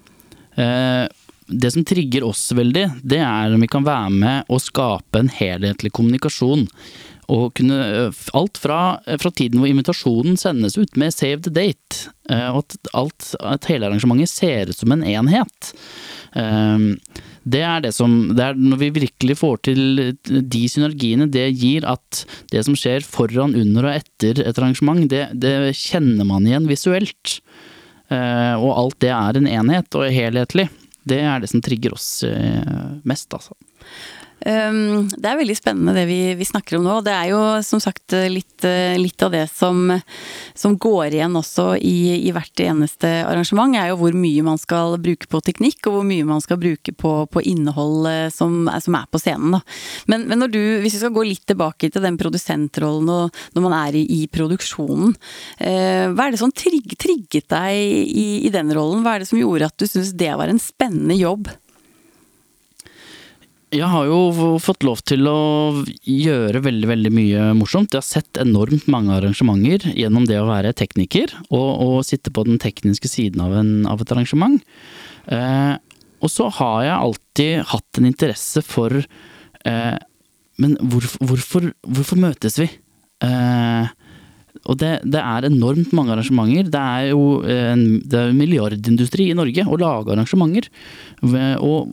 Eh, 0.60 1.06
det 1.46 1.70
som 1.74 1.84
trigger 1.84 2.24
oss 2.24 2.46
veldig, 2.56 2.84
det 3.04 3.20
er 3.20 3.52
om 3.52 3.60
vi 3.60 3.68
kan 3.70 3.84
være 3.84 4.12
med 4.12 4.52
og 4.52 4.62
skape 4.64 5.20
en 5.20 5.32
helhetlig 5.32 5.92
kommunikasjon. 5.96 6.66
Og 7.32 7.54
kunne 7.56 8.10
Alt 8.36 8.58
fra, 8.60 8.78
fra 9.20 9.30
tiden 9.32 9.60
hvor 9.60 9.70
invitasjonen 9.70 10.36
sendes 10.40 10.76
ut 10.78 10.96
med 11.00 11.14
save 11.14 11.42
the 11.44 11.52
date, 11.54 12.10
og 12.28 12.62
at, 12.62 12.76
alt, 12.96 13.30
at 13.40 13.68
hele 13.70 13.88
arrangementet 13.88 14.30
ser 14.32 14.70
ut 14.70 14.78
som 14.78 14.92
en 14.94 15.04
enhet. 15.06 15.72
Det 17.44 17.60
er 17.60 17.82
det 17.84 17.92
som 17.94 18.14
det 18.34 18.42
er 18.42 18.56
Når 18.58 18.80
vi 18.80 18.88
virkelig 18.96 19.36
får 19.38 19.58
til 19.68 19.82
de 20.24 20.62
synergiene 20.70 21.28
det 21.30 21.44
gir 21.60 21.84
at 21.86 22.24
det 22.52 22.64
som 22.66 22.76
skjer 22.78 23.04
foran, 23.06 23.54
under 23.54 23.90
og 23.90 23.98
etter 24.00 24.40
et 24.42 24.58
arrangement, 24.58 25.04
det, 25.10 25.28
det 25.36 25.74
kjenner 25.76 26.26
man 26.28 26.48
igjen 26.48 26.68
visuelt. 26.70 27.38
Og 28.08 28.70
alt 28.72 28.98
det 29.04 29.12
er 29.14 29.38
en 29.38 29.50
enhet 29.50 30.00
og 30.00 30.08
helhetlig. 30.12 30.68
Det 31.04 31.20
er 31.20 31.42
det 31.42 31.52
som 31.52 31.62
trigger 31.64 31.96
oss 31.96 32.08
mest, 33.04 33.28
altså. 33.36 33.56
Um, 34.44 35.06
det 35.08 35.28
er 35.30 35.38
veldig 35.38 35.54
spennende 35.56 35.94
det 35.96 36.04
vi, 36.08 36.18
vi, 36.36 36.44
snakker 36.44 36.76
om 36.76 36.84
nå. 36.84 36.98
Det 37.06 37.12
er 37.14 37.30
jo 37.30 37.40
som 37.64 37.80
sagt 37.80 38.12
litt, 38.28 38.66
litt 38.98 39.22
av 39.24 39.32
det 39.32 39.46
som, 39.52 39.86
som, 40.58 40.74
går 40.76 41.16
igjen 41.16 41.38
også 41.38 41.70
i, 41.78 42.26
i, 42.26 42.32
hvert 42.34 42.60
eneste 42.60 43.08
arrangement, 43.24 43.76
er 43.78 43.92
jo 43.92 43.98
hvor 44.02 44.16
mye 44.18 44.44
man 44.44 44.60
skal 44.60 44.98
bruke 45.00 45.30
på 45.30 45.40
teknikk, 45.46 45.80
og 45.88 45.98
hvor 45.98 46.06
mye 46.08 46.28
man 46.28 46.44
skal 46.44 46.60
bruke 46.60 46.92
på, 46.92 47.14
på 47.30 47.44
innhold 47.54 48.10
som, 48.34 48.68
som, 48.84 48.98
er 48.98 49.08
på 49.08 49.22
scenen. 49.22 49.56
Da. 49.56 49.62
Men, 50.12 50.28
men 50.28 50.44
du, 50.50 50.60
hvis 50.82 50.98
vi 50.98 51.02
skal 51.06 51.14
gå 51.16 51.24
litt 51.30 51.46
tilbake 51.48 51.88
til 51.94 52.04
den 52.04 52.20
produsentrollen 52.20 53.10
og 53.14 53.42
når 53.56 53.64
man 53.64 53.78
er 53.78 53.98
i, 53.98 54.04
i 54.18 54.20
produksjonen, 54.28 55.14
eh, 55.58 56.10
hva 56.12 56.28
er 56.28 56.34
det 56.34 56.42
som 56.42 56.52
trigg, 56.52 56.96
trigget 57.00 57.48
deg 57.54 58.04
i, 58.04 58.28
i 58.44 58.52
den 58.52 58.72
rollen? 58.76 59.04
Hva 59.04 59.16
er 59.16 59.24
det 59.24 59.30
som 59.30 59.40
gjorde 59.40 59.70
at 59.70 59.78
du 59.80 59.88
syntes 59.88 60.14
det 60.18 60.32
var 60.36 60.52
en 60.52 60.62
spennende 60.62 61.16
jobb? 61.18 61.48
Jeg 63.74 63.88
har 63.90 64.06
jo 64.06 64.58
fått 64.62 64.84
lov 64.86 65.00
til 65.02 65.26
å 65.26 65.38
gjøre 66.06 66.60
veldig 66.62 66.88
veldig 66.92 67.10
mye 67.14 67.46
morsomt. 67.58 67.90
Jeg 67.90 68.04
har 68.04 68.06
sett 68.06 68.38
enormt 68.38 68.86
mange 68.92 69.16
arrangementer 69.16 69.88
gjennom 69.98 70.28
det 70.30 70.38
å 70.38 70.46
være 70.46 70.74
tekniker 70.78 71.34
og, 71.48 71.66
og 71.82 71.96
sitte 72.06 72.30
på 72.34 72.44
den 72.46 72.60
tekniske 72.62 73.10
siden 73.10 73.42
av, 73.42 73.56
en, 73.58 73.72
av 73.90 74.04
et 74.04 74.14
arrangement. 74.14 74.62
Eh, 75.26 75.74
og 76.22 76.30
så 76.30 76.46
har 76.60 76.78
jeg 76.86 76.94
alltid 76.94 77.66
hatt 77.72 77.98
en 77.98 78.08
interesse 78.12 78.62
for 78.62 78.94
eh, 78.94 79.98
Men 80.62 80.78
hvorfor, 80.78 81.26
hvorfor, 81.26 81.70
hvorfor, 81.82 82.24
møtes 82.28 82.60
vi? 82.62 82.70
Eh, 83.26 83.92
og 84.70 84.78
det, 84.78 85.00
det, 85.02 85.18
er 85.18 85.50
enormt 85.50 85.90
mange 85.96 86.14
arrangementer. 86.14 86.70
Det 86.70 86.80
er 86.80 87.10
jo 87.10 87.40
en, 87.42 87.88
det 88.06 88.20
er 88.20 88.36
milliardindustri 88.38 89.32
i 89.32 89.36
Norge 89.36 89.66
å 89.66 89.80
lage 89.82 90.14
arrangementer. 90.14 90.70
Og 91.58 91.90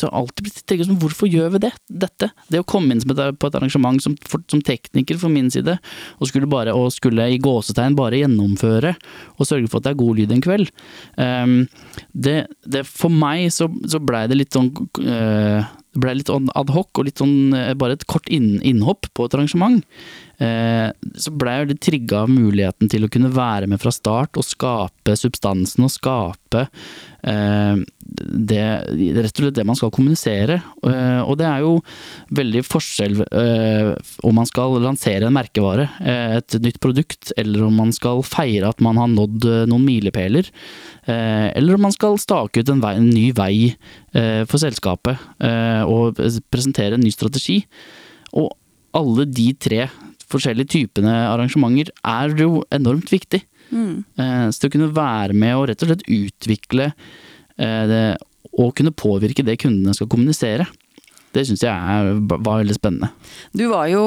så 0.00 0.06
jeg 0.06 0.14
har 0.14 0.22
alltid 0.22 0.46
blitt 0.46 0.60
tenkt 0.64 0.88
sånn, 0.88 1.00
hvorfor 1.02 1.30
gjør 1.30 1.54
vi 1.54 1.62
det, 1.66 1.72
dette? 2.02 2.30
Det 2.50 2.62
å 2.62 2.66
komme 2.68 2.94
inn 2.94 3.02
på 3.04 3.14
et 3.50 3.58
arrangement 3.58 4.00
som, 4.02 4.16
for, 4.26 4.42
som 4.50 4.62
tekniker 4.64 5.20
fra 5.20 5.30
min 5.32 5.50
side, 5.52 5.76
og 6.18 6.30
skulle, 6.30 6.48
bare, 6.50 6.74
og 6.76 6.90
skulle 6.94 7.28
i 7.30 7.40
gåsetegn 7.42 7.98
bare 7.98 8.22
gjennomføre 8.22 8.94
og 9.36 9.48
sørge 9.48 9.68
for 9.68 9.80
at 9.80 9.88
det 9.88 9.92
er 9.92 10.00
god 10.00 10.20
lyd 10.20 10.32
en 10.34 10.44
kveld. 10.44 10.72
Um, 11.20 11.58
det, 12.12 12.38
det, 12.64 12.86
for 12.88 13.12
meg 13.12 13.50
så, 13.54 13.68
så 13.90 14.00
blei 14.02 14.26
det 14.30 14.40
litt 14.40 14.56
sånn 14.56 14.72
uh, 15.04 15.68
det 15.90 16.02
ble 16.04 16.12
litt 16.20 16.30
sånn 16.30 16.50
adhoc 16.58 17.00
og 17.00 17.06
litt 17.08 17.18
sånn 17.18 17.54
eh, 17.56 17.72
bare 17.74 17.96
et 17.96 18.04
kort 18.10 18.28
inn, 18.30 18.60
innhopp 18.62 19.08
på 19.16 19.26
et 19.26 19.34
arrangement. 19.34 19.80
Eh, 20.40 20.88
så 21.20 21.32
ble 21.36 21.52
jeg 21.52 21.64
veldig 21.66 21.78
trigga 21.84 22.22
av 22.24 22.30
muligheten 22.32 22.88
til 22.88 23.04
å 23.04 23.10
kunne 23.12 23.32
være 23.34 23.68
med 23.68 23.80
fra 23.82 23.92
start 23.92 24.38
og 24.40 24.46
skape 24.46 25.12
substansen 25.18 25.84
og 25.84 25.92
skape 25.92 26.62
eh, 27.28 27.82
det, 28.00 28.62
rett 29.18 29.34
og 29.34 29.42
slett 29.42 29.58
det 29.58 29.66
man 29.68 29.76
skal 29.76 29.92
kommunisere. 29.92 30.56
Eh, 30.88 31.20
og 31.20 31.36
det 31.42 31.48
er 31.50 31.66
jo 31.66 31.74
veldig 32.40 32.64
forskjell 32.64 33.20
om 33.20 34.36
man 34.40 34.48
skal 34.48 34.78
lansere 34.80 35.28
en 35.28 35.36
merkevare, 35.36 35.88
et 36.00 36.56
nytt 36.62 36.80
produkt, 36.82 37.34
eller 37.40 37.66
om 37.66 37.76
man 37.82 37.92
skal 37.94 38.24
feire 38.26 38.70
at 38.70 38.80
man 38.84 38.98
har 39.00 39.10
nådd 39.12 39.46
noen 39.70 39.84
milepæler. 39.84 40.48
eller 41.06 41.74
om 41.74 41.82
man 41.82 41.92
skal 41.92 42.18
stake 42.18 42.60
ut 42.60 42.68
en, 42.68 42.80
vei, 42.80 42.94
en 42.96 43.08
ny 43.10 43.30
vei 43.36 43.54
for 44.48 44.58
selskapet 44.62 45.18
og 45.86 46.20
presentere 46.50 46.96
en 46.96 47.04
ny 47.04 47.12
strategi. 47.14 47.60
Og 48.32 48.50
alle 48.96 49.26
de 49.26 49.50
tre 49.54 49.88
forskjellige 50.30 50.72
typene 50.76 51.14
arrangementer 51.28 51.92
er 52.06 52.34
jo 52.38 52.62
enormt 52.74 53.10
viktig. 53.12 53.42
Mm. 53.70 54.02
Så 54.50 54.58
det 54.58 54.70
å 54.70 54.74
kunne 54.74 54.94
være 54.96 55.36
med 55.38 55.54
og 55.58 55.68
rett 55.70 55.82
og 55.84 55.92
slett 55.92 56.06
utvikle 56.10 56.90
det, 57.56 58.04
og 58.58 58.74
kunne 58.78 58.94
påvirke 58.96 59.44
det 59.46 59.60
kundene 59.62 59.94
skal 59.94 60.10
kommunisere. 60.10 60.66
Det 61.30 61.44
syns 61.46 61.62
jeg 61.62 62.14
var 62.26 62.58
veldig 62.58 62.74
spennende. 62.74 63.12
Du 63.54 63.68
var 63.70 63.86
jo, 63.86 64.02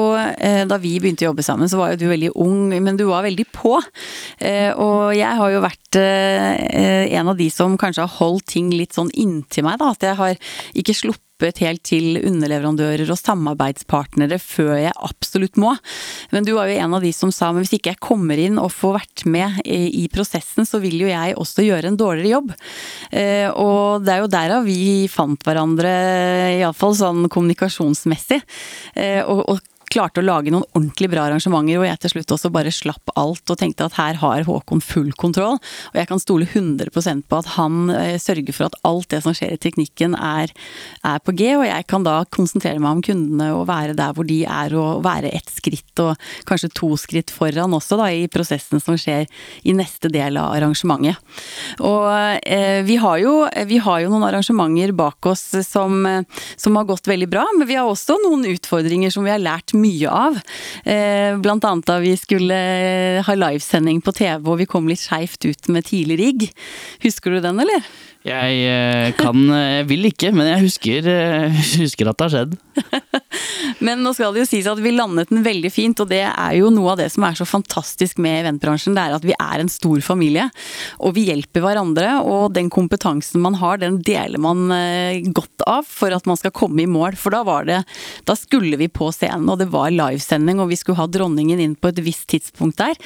Da 0.68 0.76
vi 0.76 1.00
begynte 1.00 1.24
å 1.24 1.30
jobbe 1.30 1.46
sammen, 1.46 1.70
så 1.72 1.78
var 1.80 1.94
jo 1.94 2.02
du 2.02 2.06
veldig 2.10 2.34
ung, 2.36 2.68
men 2.68 2.98
du 3.00 3.06
var 3.08 3.24
veldig 3.24 3.46
på. 3.48 3.78
Og 3.80 5.14
jeg 5.16 5.32
har 5.40 5.54
jo 5.54 5.62
vært 5.64 5.96
en 5.96 7.32
av 7.32 7.38
de 7.40 7.48
som 7.48 7.78
kanskje 7.80 8.04
har 8.04 8.18
holdt 8.18 8.52
ting 8.52 8.68
litt 8.76 8.92
sånn 8.92 9.08
inntil 9.16 9.64
meg, 9.64 9.80
da. 9.80 9.94
At 9.96 10.04
jeg 10.04 10.20
har 10.20 10.36
ikke 10.76 10.98
sluppet 11.00 11.23
sluppet 11.34 11.58
helt 11.62 11.82
til 11.82 12.18
underleverandører 12.22 13.10
og 13.10 13.18
samarbeidspartnere 13.18 14.38
før 14.38 14.76
jeg 14.78 14.92
absolutt 14.94 15.56
må. 15.56 15.74
Men 16.30 16.44
du 16.44 16.54
var 16.54 16.68
jo 16.68 16.78
en 16.78 16.94
av 16.94 17.02
de 17.02 17.12
som 17.12 17.32
sa 17.32 17.52
men 17.52 17.64
hvis 17.64 17.74
ikke 17.78 17.94
jeg 17.94 18.00
kommer 18.00 18.38
inn 18.38 18.58
og 18.58 18.72
får 18.72 18.94
vært 18.98 19.24
med 19.26 19.60
i 19.66 20.06
prosessen, 20.12 20.64
så 20.64 20.78
vil 20.80 21.00
jo 21.00 21.08
jeg 21.08 21.34
også 21.36 21.64
gjøre 21.66 21.90
en 21.90 21.98
dårligere 21.98 22.34
jobb. 22.36 22.54
Eh, 23.10 23.50
og 23.50 24.04
det 24.04 24.14
er 24.14 24.22
jo 24.22 24.30
derav 24.30 24.64
vi 24.64 25.08
fant 25.08 25.42
hverandre, 25.44 25.90
iallfall 26.60 26.94
sånn 26.94 27.28
kommunikasjonsmessig. 27.28 28.40
Eh, 28.94 29.22
og 29.26 29.58
klarte 29.94 30.22
å 30.22 30.26
lage 30.26 30.52
noen 30.52 30.66
ordentlig 30.74 31.10
bra 31.12 31.28
arrangementer 31.28 31.78
hvor 31.78 31.86
jeg 31.86 32.00
til 32.02 32.14
slutt 32.14 32.34
også 32.36 32.50
bare 32.54 32.72
slapp 32.74 33.12
alt 33.20 33.50
og 33.52 33.58
tenkte 33.60 33.86
at 33.86 33.96
her 33.98 34.18
har 34.20 34.46
Håkon 34.48 34.82
full 34.84 35.12
kontroll. 35.18 35.58
Og 35.92 35.98
jeg 35.98 36.08
kan 36.10 36.22
stole 36.22 36.48
100 36.48 36.90
på 36.90 37.38
at 37.38 37.50
han 37.54 37.90
eh, 37.94 38.16
sørger 38.20 38.56
for 38.56 38.68
at 38.68 38.78
alt 38.86 39.10
det 39.12 39.22
som 39.24 39.36
skjer 39.36 39.54
i 39.54 39.60
teknikken 39.60 40.16
er, 40.18 40.52
er, 41.04 41.20
på 41.24 41.34
G, 41.38 41.52
og 41.58 41.66
jeg 41.68 41.86
kan 41.90 42.06
da 42.06 42.16
konsentrere 42.34 42.82
meg 42.82 42.98
om 42.98 43.04
kundene 43.04 43.50
og 43.54 43.68
være 43.70 43.96
der 43.98 44.14
hvor 44.16 44.26
de 44.28 44.40
er 44.44 44.74
og 44.78 45.04
være 45.06 45.32
ett 45.34 45.52
skritt 45.52 46.02
og 46.02 46.18
kanskje 46.48 46.72
to 46.74 46.90
skritt 47.00 47.32
foran 47.34 47.76
også 47.76 47.98
da 48.00 48.10
i 48.12 48.26
prosessen 48.32 48.82
som 48.82 48.98
skjer 48.98 49.28
i 49.62 49.76
neste 49.76 50.10
del 50.12 50.38
av 50.40 50.56
arrangementet. 50.56 51.20
Og 51.84 52.10
eh, 52.42 52.82
vi, 52.86 52.98
har 53.00 53.20
jo, 53.22 53.36
vi 53.68 53.80
har 53.84 54.02
jo 54.02 54.12
noen 54.12 54.26
arrangementer 54.26 54.94
bak 54.96 55.30
oss 55.30 55.46
som, 55.66 56.02
som 56.56 56.78
har 56.78 56.88
gått 56.88 57.08
veldig 57.10 57.30
bra, 57.30 57.46
men 57.58 57.68
vi 57.68 57.78
har 57.78 57.88
også 57.88 58.18
noen 58.24 58.46
utfordringer 58.54 59.12
som 59.14 59.26
vi 59.26 59.32
har 59.32 59.42
lært 59.42 59.74
mye 59.76 59.83
mye 59.84 60.10
av. 60.10 60.40
Eh, 60.84 61.36
blant 61.44 61.64
annet 61.68 61.88
da 61.88 62.00
vi 62.02 62.14
skulle 62.18 62.58
ha 63.26 63.36
livesending 63.38 64.00
på 64.04 64.16
TV 64.16 64.50
og 64.50 64.60
vi 64.62 64.70
kom 64.70 64.88
litt 64.90 65.04
skeivt 65.04 65.44
ut 65.46 65.70
med 65.72 65.86
tidlig 65.90 66.18
rigg. 66.20 66.48
Husker 67.04 67.36
du 67.36 67.42
den, 67.44 67.62
eller? 67.62 67.84
Jeg 68.24 68.60
eh, 68.64 69.10
kan 69.18 69.36
Jeg 69.50 69.82
eh, 69.82 69.88
vil 69.88 70.08
ikke, 70.08 70.30
men 70.32 70.48
jeg 70.48 70.64
husker, 70.64 71.08
husker 71.84 72.08
at 72.08 72.16
det 72.16 72.28
har 72.28 72.34
skjedd. 72.38 72.56
Men 73.84 74.02
nå 74.04 74.12
skal 74.16 74.34
det 74.34 74.44
jo 74.44 74.48
sies 74.48 74.68
at 74.70 74.80
vi 74.82 74.92
landet 74.94 75.30
den 75.32 75.44
veldig 75.44 75.70
fint, 75.72 76.00
og 76.00 76.08
det 76.10 76.22
er 76.26 76.54
jo 76.58 76.70
noe 76.72 76.94
av 76.94 77.00
det 77.00 77.08
som 77.12 77.26
er 77.26 77.36
så 77.38 77.46
fantastisk 77.48 78.20
med 78.22 78.44
eventbransjen. 78.44 78.94
Det 78.96 79.02
er 79.02 79.16
at 79.16 79.26
vi 79.26 79.34
er 79.34 79.60
en 79.60 79.72
stor 79.72 80.00
familie, 80.04 80.46
og 81.02 81.14
vi 81.16 81.26
hjelper 81.28 81.64
hverandre. 81.64 82.16
Og 82.24 82.54
den 82.56 82.70
kompetansen 82.72 83.42
man 83.44 83.58
har, 83.60 83.80
den 83.82 84.00
deler 84.04 84.40
man 84.42 84.72
eh, 84.74 85.24
godt 85.34 85.66
av 85.68 85.88
for 85.88 86.14
at 86.14 86.28
man 86.30 86.40
skal 86.40 86.54
komme 86.54 86.84
i 86.84 86.88
mål. 86.90 87.18
For 87.20 87.34
da 87.34 87.42
var 87.46 87.68
det 87.68 87.82
Da 88.24 88.36
skulle 88.38 88.78
vi 88.80 88.88
på 88.88 89.10
scenen, 89.14 89.48
og 89.52 89.60
det 89.60 89.70
var 89.74 89.92
livesending, 89.94 90.62
og 90.62 90.70
vi 90.70 90.78
skulle 90.80 91.00
ha 91.00 91.08
dronningen 91.10 91.60
inn 91.60 91.76
på 91.76 91.90
et 91.90 92.00
visst 92.06 92.28
tidspunkt 92.32 92.80
der. 92.80 92.96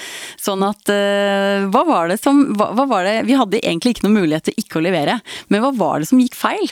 Sånn 0.40 0.62
at 0.66 0.92
eh, 0.92 1.66
Hva 1.72 1.84
var 1.88 2.12
det 2.12 2.20
som 2.22 2.44
hva, 2.58 2.70
hva 2.76 2.86
var 2.88 3.08
det 3.08 3.16
Vi 3.28 3.36
hadde 3.38 3.60
egentlig 3.62 3.96
ikke 3.96 4.06
noen 4.06 4.20
mulighet 4.20 4.48
til 4.48 4.60
ikke 4.60 4.80
å 4.80 4.86
levere, 4.86 5.18
men 5.48 5.64
hva 5.64 5.72
var 5.76 6.00
det 6.00 6.10
som 6.10 6.20
gikk 6.22 6.38
feil? 6.38 6.68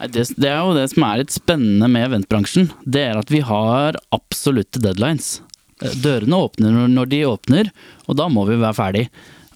Det, 0.00 0.24
det, 0.36 0.48
er 0.48 0.62
jo 0.62 0.76
det 0.76 0.86
som 0.94 1.04
er 1.04 1.20
litt 1.20 1.34
spennende 1.34 1.90
med 1.92 2.06
eventbransjen. 2.08 2.70
Det 2.88 3.02
er 3.10 3.20
at 3.20 3.32
vi 3.32 3.42
har 3.44 3.98
absolutte 4.16 4.80
deadlines. 4.80 5.40
Eh, 5.82 5.98
dørene 6.04 6.40
åpner 6.46 6.80
når 6.88 7.10
de 7.10 7.26
åpner, 7.28 7.74
og 8.06 8.16
da 8.20 8.30
må 8.32 8.46
vi 8.48 8.60
være 8.60 8.78
ferdig. 8.78 9.04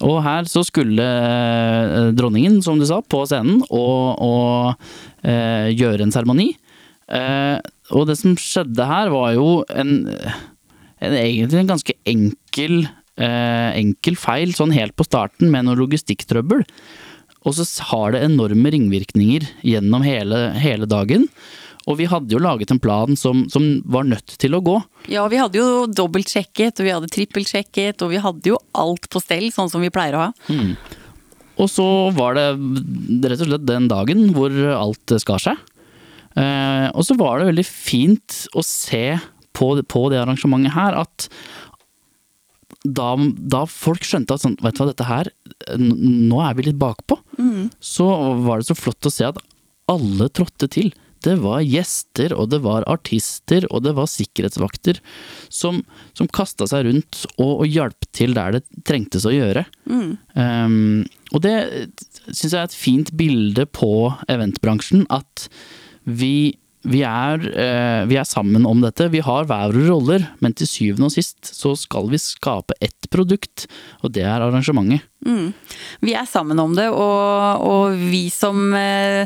Og 0.03 0.19
her 0.25 0.47
så 0.51 0.63
skulle 0.67 1.05
eh, 1.05 2.11
dronningen, 2.15 2.59
som 2.65 2.79
du 2.79 2.85
sa, 2.87 2.99
på 3.01 3.23
scenen 3.29 3.61
og, 3.69 4.21
og 4.21 5.25
eh, 5.25 5.71
gjøre 5.71 6.05
en 6.05 6.13
seremoni. 6.13 6.51
Eh, 7.11 7.57
og 7.93 8.07
det 8.09 8.17
som 8.19 8.37
skjedde 8.39 8.89
her, 8.89 9.11
var 9.13 9.33
jo 9.35 9.49
en, 9.69 9.97
en 10.09 11.17
egentlig 11.17 11.61
en 11.61 11.73
ganske 11.73 11.97
enkel, 12.09 12.87
eh, 13.21 13.69
enkel 13.77 14.17
feil 14.19 14.55
sånn 14.57 14.73
helt 14.75 14.95
på 14.97 15.07
starten 15.07 15.51
med 15.53 15.67
noe 15.67 15.79
logistikktrøbbel. 15.83 16.65
Og 17.45 17.53
så 17.59 17.67
har 17.91 18.15
det 18.15 18.23
enorme 18.25 18.71
ringvirkninger 18.73 19.45
gjennom 19.65 20.05
hele, 20.05 20.49
hele 20.57 20.89
dagen. 20.89 21.27
Og 21.85 21.99
vi 21.99 22.07
hadde 22.09 22.33
jo 22.33 22.41
laget 22.41 22.71
en 22.73 22.81
plan 22.81 23.13
som, 23.19 23.43
som, 23.53 23.67
var 23.85 24.07
nødt 24.09 24.37
til 24.41 24.57
å 24.57 24.63
gå. 24.65 24.79
Ja, 25.13 25.27
vi 25.29 25.37
hadde 25.37 25.59
jo 25.59 25.85
dobbeltsjekket, 25.85 26.81
og 26.81 26.87
vi 26.87 26.93
hadde 26.95 27.11
trippelsjekket, 27.13 28.01
og 28.01 28.15
vi 28.15 28.21
hadde 28.23 28.49
jo 28.55 28.57
alt 28.73 29.05
på 29.13 29.21
stell, 29.21 29.51
sånn 29.53 29.69
som 29.69 29.85
vi 29.85 29.93
pleier 29.93 30.17
å 30.17 30.23
ha. 30.25 30.31
Mm. 30.49 30.73
og 31.61 31.69
så 31.71 31.85
var 32.17 32.35
det 32.35 32.47
rett 33.29 33.43
og 33.45 33.47
slett 33.47 33.69
den 33.69 33.85
dagen 33.87 34.25
hvor 34.35 34.51
alt 34.73 35.13
skar 35.21 35.43
seg. 35.45 35.61
Eh, 36.35 36.87
og 36.91 37.05
så 37.07 37.15
var 37.19 37.39
det 37.39 37.49
veldig 37.51 37.67
fint 37.67 38.41
å 38.55 38.63
se 38.65 39.05
på, 39.55 39.69
på 39.87 40.01
det 40.11 40.19
arrangementet 40.19 40.75
her 40.75 40.97
at 40.99 41.29
da, 42.85 43.15
da 43.15 43.63
folk 43.69 44.03
skjønte 44.05 44.35
at 44.35 44.43
sånn, 44.43 44.57
vet 44.61 44.77
du 44.77 44.83
hva, 44.83 44.89
dette 44.91 45.07
her, 45.07 45.29
nå 45.79 46.41
er 46.45 46.57
vi 46.57 46.67
litt 46.67 46.81
bakpå, 46.81 47.17
så 47.81 48.05
var 48.45 48.61
det 48.61 48.67
så 48.67 48.77
flott 48.77 49.07
å 49.09 49.13
se 49.13 49.25
at 49.25 49.39
alle 49.89 50.27
trådte 50.29 50.69
til. 50.75 50.91
Det 51.25 51.37
var 51.41 51.63
gjester, 51.65 52.35
og 52.37 52.51
det 52.51 52.59
var 52.61 52.85
artister, 52.91 53.65
og 53.71 53.81
det 53.87 53.95
var 53.97 54.09
sikkerhetsvakter 54.11 54.99
som, 55.49 55.79
som 56.13 56.29
kasta 56.29 56.67
seg 56.69 56.85
rundt 56.85 57.23
og, 57.39 57.63
og 57.63 57.65
hjalp 57.65 58.05
til 58.13 58.35
der 58.37 58.59
det 58.59 58.63
trengtes 58.85 59.25
å 59.25 59.33
gjøre. 59.33 59.65
Um, 60.37 61.05
og 61.33 61.41
det 61.45 61.55
syns 62.27 62.51
jeg 62.51 62.59
er 62.59 62.67
et 62.67 62.77
fint 62.77 63.09
bilde 63.17 63.65
på 63.73 63.89
eventbransjen, 64.29 65.07
at 65.09 65.47
vi, 66.05 66.55
vi, 66.85 67.01
er, 67.05 67.41
eh, 67.49 68.05
vi 68.09 68.17
er 68.19 68.27
sammen 68.29 68.65
om 68.69 68.81
dette. 68.83 69.09
Vi 69.13 69.23
har 69.25 69.47
hver 69.49 69.73
våre 69.73 69.89
roller, 69.89 70.29
men 70.39 70.55
til 70.57 70.69
syvende 70.69 71.09
og 71.09 71.15
sist 71.15 71.51
så 71.51 71.73
skal 71.79 72.09
vi 72.13 72.21
skape 72.21 72.77
ett 72.83 73.09
produkt, 73.13 73.67
og 74.05 74.13
det 74.15 74.25
er 74.25 74.45
arrangementet. 74.45 75.05
Vi 76.05 76.13
er 76.13 76.27
sammen 76.29 76.59
om 76.61 76.75
det, 76.77 76.85
og, 76.93 77.63
og 77.65 77.95
vi 78.11 78.27
som 78.33 78.73
eh, 78.77 79.25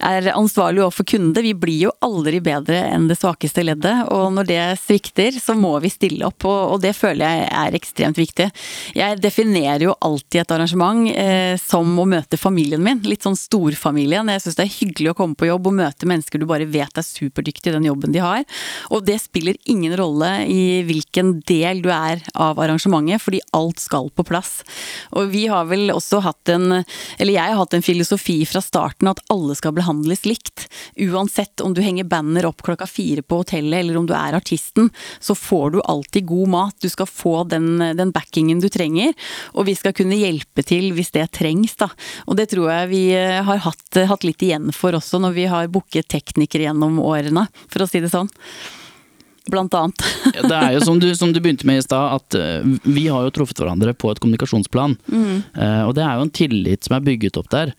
er 0.00 0.28
ansvarlige 0.32 0.86
overfor 0.86 1.06
kunde, 1.14 1.42
vi 1.44 1.52
blir 1.58 1.88
jo 1.88 1.92
aldri 2.04 2.40
bedre 2.44 2.78
enn 2.94 3.08
det 3.10 3.18
svakeste 3.18 3.64
leddet. 3.66 4.06
Og 4.14 4.32
når 4.36 4.48
det 4.48 4.62
svikter, 4.80 5.36
så 5.36 5.56
må 5.58 5.74
vi 5.84 5.92
stille 5.92 6.24
opp, 6.28 6.46
og, 6.48 6.76
og 6.76 6.82
det 6.84 6.94
føler 6.96 7.24
jeg 7.26 7.48
er 7.60 7.76
ekstremt 7.76 8.20
viktig. 8.20 8.48
Jeg 8.96 9.20
definerer 9.20 9.86
jo 9.88 9.96
alltid 10.04 10.44
et 10.44 10.54
arrangement 10.56 11.10
eh, 11.12 11.54
som 11.60 11.92
å 12.00 12.06
møte 12.08 12.40
familien 12.40 12.82
min. 12.84 13.02
Litt 13.04 13.26
sånn 13.26 13.38
storfamilien. 13.38 14.32
Jeg 14.32 14.44
syns 14.46 14.58
det 14.60 14.66
er 14.66 14.76
hyggelig 14.78 15.12
å 15.12 15.18
komme 15.18 15.38
på 15.38 15.50
jobb 15.50 15.68
og 15.68 15.78
møte 15.82 16.08
mennesker 16.08 16.40
du 16.40 16.48
bare 16.48 16.68
vet 16.70 17.00
er 17.00 17.06
superdyktige 17.06 17.74
i 17.74 17.76
den 17.76 17.90
jobben 17.90 18.14
de 18.14 18.22
har. 18.24 18.44
Og 18.94 19.04
det 19.04 19.18
spiller 19.22 19.58
ingen 19.68 19.92
rolle 19.98 20.32
i 20.48 20.82
hvilken 20.86 21.38
del 21.48 21.84
du 21.84 21.90
er 21.92 22.24
av 22.32 22.60
arrangementet, 22.62 23.22
fordi 23.22 23.42
alt 23.56 23.82
skal 23.82 24.08
på 24.14 24.24
plass. 24.26 24.62
Og 25.12 25.33
vi 25.34 25.46
har 25.50 25.66
vel 25.70 25.90
også 25.94 26.20
hatt 26.24 26.52
en, 26.52 26.80
eller 27.18 27.34
jeg 27.34 27.42
har 27.42 27.58
hatt 27.58 27.74
en 27.74 27.84
filosofi 27.84 28.36
fra 28.48 28.62
starten 28.64 29.10
at 29.10 29.22
alle 29.32 29.56
skal 29.58 29.74
behandles 29.76 30.24
likt. 30.28 30.68
Uansett 31.00 31.62
om 31.64 31.74
du 31.74 31.82
henger 31.84 32.06
banner 32.08 32.46
opp 32.46 32.62
klokka 32.64 32.86
fire 32.90 33.24
på 33.24 33.40
hotellet 33.42 33.80
eller 33.82 33.98
om 33.98 34.06
du 34.08 34.14
er 34.16 34.36
artisten, 34.38 34.90
så 35.20 35.34
får 35.34 35.74
du 35.74 35.80
alltid 35.82 36.28
god 36.30 36.52
mat. 36.54 36.76
Du 36.80 36.88
skal 36.92 37.10
få 37.10 37.34
den, 37.50 37.82
den 37.98 38.14
backingen 38.14 38.62
du 38.62 38.68
trenger, 38.72 39.14
og 39.54 39.66
vi 39.68 39.76
skal 39.78 39.96
kunne 39.96 40.18
hjelpe 40.20 40.64
til 40.66 40.92
hvis 40.94 41.12
det 41.16 41.26
trengs, 41.40 41.76
da. 41.80 41.90
Og 42.28 42.38
det 42.38 42.50
tror 42.52 42.70
jeg 42.70 42.92
vi 42.92 43.02
eh, 43.16 43.42
har 43.44 43.66
hatt, 43.66 44.00
hatt 44.08 44.26
litt 44.26 44.42
igjen 44.44 44.70
for 44.74 44.96
også 44.96 45.20
når 45.22 45.36
vi 45.36 45.50
har 45.50 45.70
booket 45.72 46.08
teknikere 46.14 46.68
gjennom 46.68 47.00
årene, 47.02 47.48
for 47.68 47.84
å 47.84 47.90
si 47.90 48.02
det 48.04 48.12
sånn. 48.14 48.30
Blant 49.50 49.74
annet. 49.76 50.04
Det 50.32 50.56
er 50.56 50.70
jo 50.72 50.84
som 50.86 51.00
du, 51.00 51.10
som 51.16 51.32
du 51.34 51.40
begynte 51.44 51.66
med 51.68 51.82
i 51.82 51.84
stad, 51.84 52.16
at 52.16 52.36
eh, 52.38 52.64
vi 52.86 53.08
har 53.12 53.26
jo 53.26 53.34
truffet 53.34 53.60
hverandre 53.60 53.92
på 53.92 54.08
et 54.12 54.20
kommunikasjonsplan. 54.22 54.96
Eh, 55.52 55.82
og 55.84 55.92
det 55.98 56.04
er 56.06 56.16
jo 56.16 56.24
en 56.24 56.32
tillit 56.32 56.86
som 56.86 56.96
er 56.96 57.04
bygget 57.04 57.36
opp 57.40 57.50
der. 57.52 57.74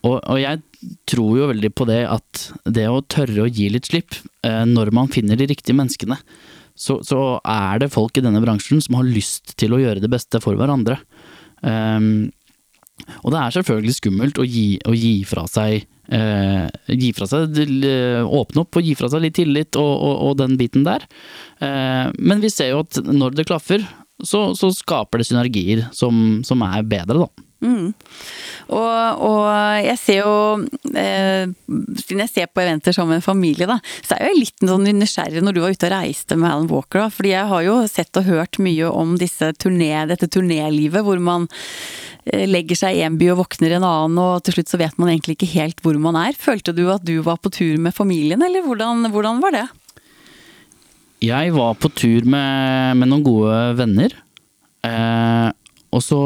Og, 0.00 0.16
og 0.16 0.38
jeg 0.40 0.62
tror 1.10 1.34
jo 1.36 1.50
veldig 1.50 1.70
på 1.76 1.84
det 1.90 2.00
at 2.08 2.46
det 2.64 2.86
å 2.88 3.02
tørre 3.04 3.44
å 3.44 3.50
gi 3.52 3.68
litt 3.72 3.90
slipp, 3.90 4.16
eh, 4.46 4.64
når 4.64 4.94
man 4.96 5.12
finner 5.12 5.36
de 5.36 5.50
riktige 5.50 5.76
menneskene, 5.76 6.16
så, 6.72 7.02
så 7.04 7.36
er 7.44 7.82
det 7.82 7.92
folk 7.92 8.16
i 8.16 8.24
denne 8.24 8.40
bransjen 8.40 8.80
som 8.80 8.96
har 8.96 9.08
lyst 9.08 9.52
til 9.60 9.76
å 9.76 9.82
gjøre 9.82 10.00
det 10.00 10.08
beste 10.12 10.40
for 10.40 10.56
hverandre. 10.56 10.96
Ehm, 11.66 12.30
og 13.22 13.32
det 13.32 13.40
er 13.40 13.56
selvfølgelig 13.56 13.96
skummelt 13.96 14.40
å 14.40 14.46
gi, 14.46 14.66
å 14.88 14.94
gi 14.96 15.14
fra 15.28 15.46
seg 15.50 15.84
eh, 16.12 16.66
Gi 16.90 17.10
fra 17.16 17.28
seg 17.30 17.58
Åpne 18.26 18.64
opp 18.64 18.78
og 18.80 18.86
gi 18.86 18.96
fra 18.98 19.10
seg 19.12 19.24
litt 19.24 19.36
tillit 19.38 19.78
og, 19.80 19.90
og, 19.90 20.14
og 20.28 20.38
den 20.40 20.56
biten 20.60 20.86
der. 20.86 21.06
Eh, 21.62 22.08
men 22.18 22.42
vi 22.42 22.52
ser 22.52 22.72
jo 22.74 22.82
at 22.84 23.00
når 23.06 23.38
det 23.38 23.48
klaffer, 23.50 23.84
så, 24.22 24.50
så 24.58 24.72
skaper 24.74 25.20
det 25.20 25.30
synergier 25.30 25.86
som, 25.96 26.40
som 26.46 26.66
er 26.66 26.84
bedre, 26.88 27.24
da. 27.24 27.49
Mm. 27.60 27.90
Og, 28.72 29.24
og 29.26 29.48
jeg 29.84 29.98
ser 30.00 30.20
jo 30.22 30.36
eh, 30.96 31.50
Siden 32.00 32.22
jeg 32.22 32.30
ser 32.32 32.46
på 32.48 32.62
eventer 32.62 32.94
som 32.96 33.10
en 33.12 33.24
familie, 33.24 33.66
da, 33.68 33.76
så 34.06 34.16
er 34.16 34.30
jeg 34.30 34.38
litt 34.38 34.64
sånn 34.64 34.86
nysgjerrig 34.96 35.42
når 35.44 35.56
du 35.56 35.60
var 35.60 35.74
ute 35.74 35.90
og 35.90 35.92
reiste 35.92 36.38
med 36.40 36.48
Alan 36.48 36.70
Walker. 36.70 37.04
Da, 37.04 37.10
fordi 37.12 37.34
jeg 37.34 37.50
har 37.50 37.66
jo 37.66 37.76
sett 37.90 38.20
og 38.20 38.30
hørt 38.30 38.60
mye 38.62 38.88
om 38.88 39.16
turné, 39.20 39.90
dette 40.08 40.30
turnélivet 40.32 41.04
hvor 41.04 41.20
man 41.20 41.48
eh, 42.24 42.46
legger 42.48 42.80
seg 42.80 42.96
i 42.96 43.04
en 43.04 43.20
by 43.20 43.32
og 43.34 43.42
våkner 43.44 43.74
i 43.74 43.78
en 43.80 43.86
annen, 43.86 44.22
og 44.22 44.40
til 44.46 44.56
slutt 44.56 44.72
så 44.72 44.80
vet 44.80 44.96
man 45.00 45.12
egentlig 45.12 45.36
ikke 45.36 45.52
helt 45.58 45.84
hvor 45.84 46.00
man 46.00 46.18
er. 46.18 46.38
Følte 46.38 46.74
du 46.76 46.86
at 46.92 47.04
du 47.04 47.18
var 47.26 47.42
på 47.42 47.52
tur 47.52 47.76
med 47.82 47.96
familien, 47.96 48.40
eller 48.42 48.64
hvordan, 48.64 49.10
hvordan 49.12 49.44
var 49.44 49.56
det? 49.58 49.68
Jeg 51.20 51.52
var 51.52 51.74
på 51.76 51.90
tur 51.92 52.24
med, 52.24 52.96
med 52.96 53.10
noen 53.10 53.24
gode 53.26 53.56
venner. 53.76 54.14
Eh, 54.86 55.48
og 55.90 56.02
så 56.04 56.20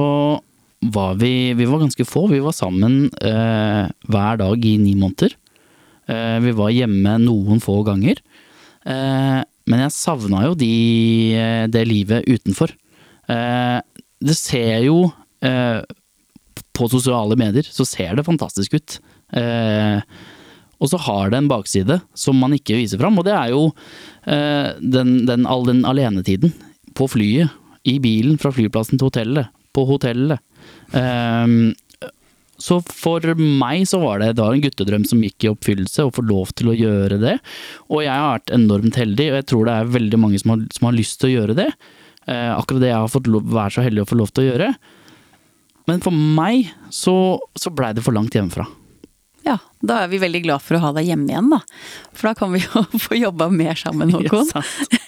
var 0.92 1.14
vi 1.20 1.54
Vi 1.54 1.64
var 1.64 1.80
ganske 1.80 2.04
få. 2.04 2.26
Vi 2.28 2.42
var 2.44 2.52
sammen 2.52 3.08
eh, 3.22 3.88
hver 4.08 4.38
dag 4.40 4.64
i 4.64 4.76
ni 4.78 4.94
måneder. 4.98 5.34
Eh, 6.06 6.38
vi 6.44 6.52
var 6.52 6.74
hjemme 6.74 7.16
noen 7.22 7.62
få 7.62 7.80
ganger. 7.86 8.20
Eh, 8.84 9.40
men 9.70 9.84
jeg 9.86 9.96
savna 9.96 10.44
jo 10.44 10.56
de, 10.58 10.72
eh, 11.38 11.64
det 11.72 11.86
livet 11.88 12.28
utenfor. 12.28 12.74
Eh, 13.32 13.80
det 14.24 14.36
ser 14.36 14.84
jo 14.84 15.08
eh, 15.44 15.80
På 16.74 16.88
sosiale 16.90 17.36
medier 17.38 17.64
så 17.64 17.86
ser 17.86 18.16
det 18.16 18.26
fantastisk 18.26 18.74
ut. 18.74 18.96
Og 20.82 20.90
så 20.90 20.98
har 21.00 21.30
det 21.30 21.38
en 21.38 21.48
bakside 21.48 22.00
som 22.18 22.36
man 22.38 22.52
ikke 22.56 22.74
viser 22.76 22.98
fram, 22.98 23.14
og 23.18 23.24
det 23.26 23.32
er 23.34 23.52
jo 23.52 23.68
den, 24.26 25.12
den, 25.26 25.46
all 25.46 25.62
den 25.68 25.84
alenetiden. 25.86 26.50
På 26.98 27.06
flyet, 27.10 27.50
i 27.86 28.00
bilen 28.02 28.40
fra 28.42 28.50
flyplassen 28.54 28.98
til 28.98 29.06
hotellet, 29.06 29.54
på 29.74 29.86
hotellet. 29.86 30.42
Ehm, 30.98 31.74
så 32.64 32.78
for 32.86 33.34
meg 33.38 33.84
så 33.90 33.98
var 34.02 34.22
det, 34.22 34.34
da 34.38 34.46
en 34.52 34.62
guttedrøm 34.62 35.04
som 35.08 35.22
gikk 35.24 35.44
i 35.44 35.50
oppfyllelse, 35.50 36.06
å 36.06 36.14
få 36.14 36.22
lov 36.26 36.54
til 36.56 36.70
å 36.70 36.76
gjøre 36.78 37.18
det. 37.22 37.38
Og 37.90 38.04
jeg 38.04 38.14
har 38.14 38.36
vært 38.36 38.54
enormt 38.54 38.98
heldig, 39.00 39.30
og 39.32 39.38
jeg 39.40 39.48
tror 39.50 39.68
det 39.68 39.74
er 39.74 39.94
veldig 39.98 40.20
mange 40.22 40.40
som 40.40 40.54
har, 40.54 40.62
som 40.76 40.88
har 40.88 40.96
lyst 40.96 41.18
til 41.20 41.32
å 41.32 41.34
gjøre 41.34 41.58
det. 41.58 41.70
Uh, 42.24 42.54
akkurat 42.54 42.86
det 42.86 42.92
jeg 42.92 43.02
har 43.02 43.10
fått 43.12 43.28
lov, 43.28 43.50
være 43.52 43.74
så 43.74 43.84
heldig 43.84 44.04
å 44.04 44.08
få 44.08 44.20
lov 44.22 44.30
til 44.32 44.46
å 44.46 44.48
gjøre. 44.52 44.70
Men 45.90 46.00
for 46.00 46.14
meg 46.14 46.70
så, 46.94 47.16
så 47.58 47.74
blei 47.74 47.92
det 47.96 48.06
for 48.06 48.16
langt 48.16 48.36
hjemmefra. 48.36 48.64
Ja, 49.44 49.58
da 49.84 49.98
er 50.00 50.08
vi 50.08 50.18
veldig 50.22 50.40
glad 50.46 50.62
for 50.64 50.78
å 50.78 50.80
ha 50.86 50.90
deg 50.96 51.10
hjemme 51.10 51.28
igjen, 51.28 51.50
da. 51.52 51.58
For 52.16 52.30
da 52.30 52.32
kan 52.38 52.52
vi 52.54 52.62
jo 52.64 52.82
få 53.02 53.18
jobba 53.18 53.50
mer 53.52 53.76
sammen, 53.76 54.12
Håkon. 54.14 54.48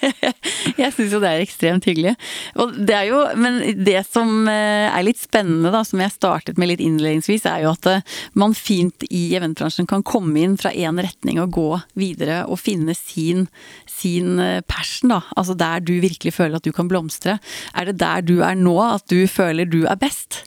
Jeg 0.81 0.93
syns 0.93 1.15
jo 1.15 1.21
det 1.23 1.31
er 1.31 1.45
ekstremt 1.45 1.87
hyggelig. 1.89 2.13
Og 2.61 2.75
det 2.77 2.97
er 2.99 3.07
jo, 3.09 3.21
men 3.41 3.61
det 3.87 4.03
som 4.11 4.49
eh, 4.51 4.91
er 4.91 5.07
litt 5.07 5.21
spennende, 5.23 5.73
da, 5.73 5.81
som 5.87 6.03
jeg 6.03 6.13
startet 6.13 6.59
med 6.61 6.69
litt 6.69 6.83
innledningsvis, 6.85 7.47
er 7.49 7.63
jo 7.65 7.73
at 7.73 7.89
eh, 7.89 8.17
man 8.37 8.53
fint 8.59 9.07
i 9.09 9.23
eventbransjen 9.39 9.89
kan 9.89 10.05
komme 10.07 10.43
inn 10.43 10.59
fra 10.61 10.75
én 10.75 11.01
retning 11.01 11.41
og 11.41 11.55
gå 11.57 11.69
videre 11.97 12.43
og 12.45 12.61
finne 12.61 12.97
sin, 12.99 13.47
sin 13.89 14.37
eh, 14.43 14.61
passion, 14.69 15.15
da. 15.15 15.23
Altså 15.39 15.57
der 15.57 15.81
du 15.87 15.95
virkelig 16.03 16.35
føler 16.37 16.59
at 16.59 16.67
du 16.67 16.75
kan 16.77 16.91
blomstre. 16.93 17.39
Er 17.73 17.89
det 17.89 17.97
der 18.03 18.27
du 18.27 18.41
er 18.45 18.59
nå, 18.59 18.77
at 18.85 19.09
du 19.09 19.23
føler 19.31 19.65
du 19.71 19.85
er 19.87 19.97
best? 20.01 20.43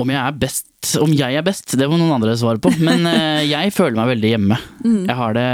Om 0.00 0.10
jeg 0.10 0.18
er 0.18 0.38
best 0.38 0.96
Om 1.00 1.12
jeg 1.14 1.38
er 1.38 1.44
best, 1.46 1.76
det 1.78 1.86
må 1.88 1.98
noen 2.00 2.16
andre 2.16 2.34
svare 2.38 2.60
på. 2.62 2.72
Men 2.84 3.06
eh, 3.12 3.44
jeg 3.46 3.72
føler 3.76 3.96
meg 3.98 4.12
veldig 4.14 4.32
hjemme. 4.34 4.58
Jeg 4.84 5.18
har 5.20 5.36
det 5.36 5.48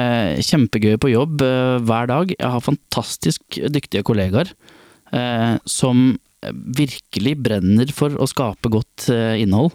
kjempegøy 0.48 0.96
på 1.02 1.12
jobb 1.12 1.44
eh, 1.46 1.76
hver 1.86 2.10
dag. 2.10 2.34
Jeg 2.34 2.54
har 2.56 2.64
fantastisk 2.64 3.60
dyktige 3.70 4.04
kollegaer 4.06 4.52
eh, 5.14 5.54
som 5.68 6.14
virkelig 6.50 7.34
brenner 7.44 7.90
for 7.92 8.16
å 8.16 8.28
skape 8.30 8.70
godt 8.72 9.10
innhold. 9.12 9.74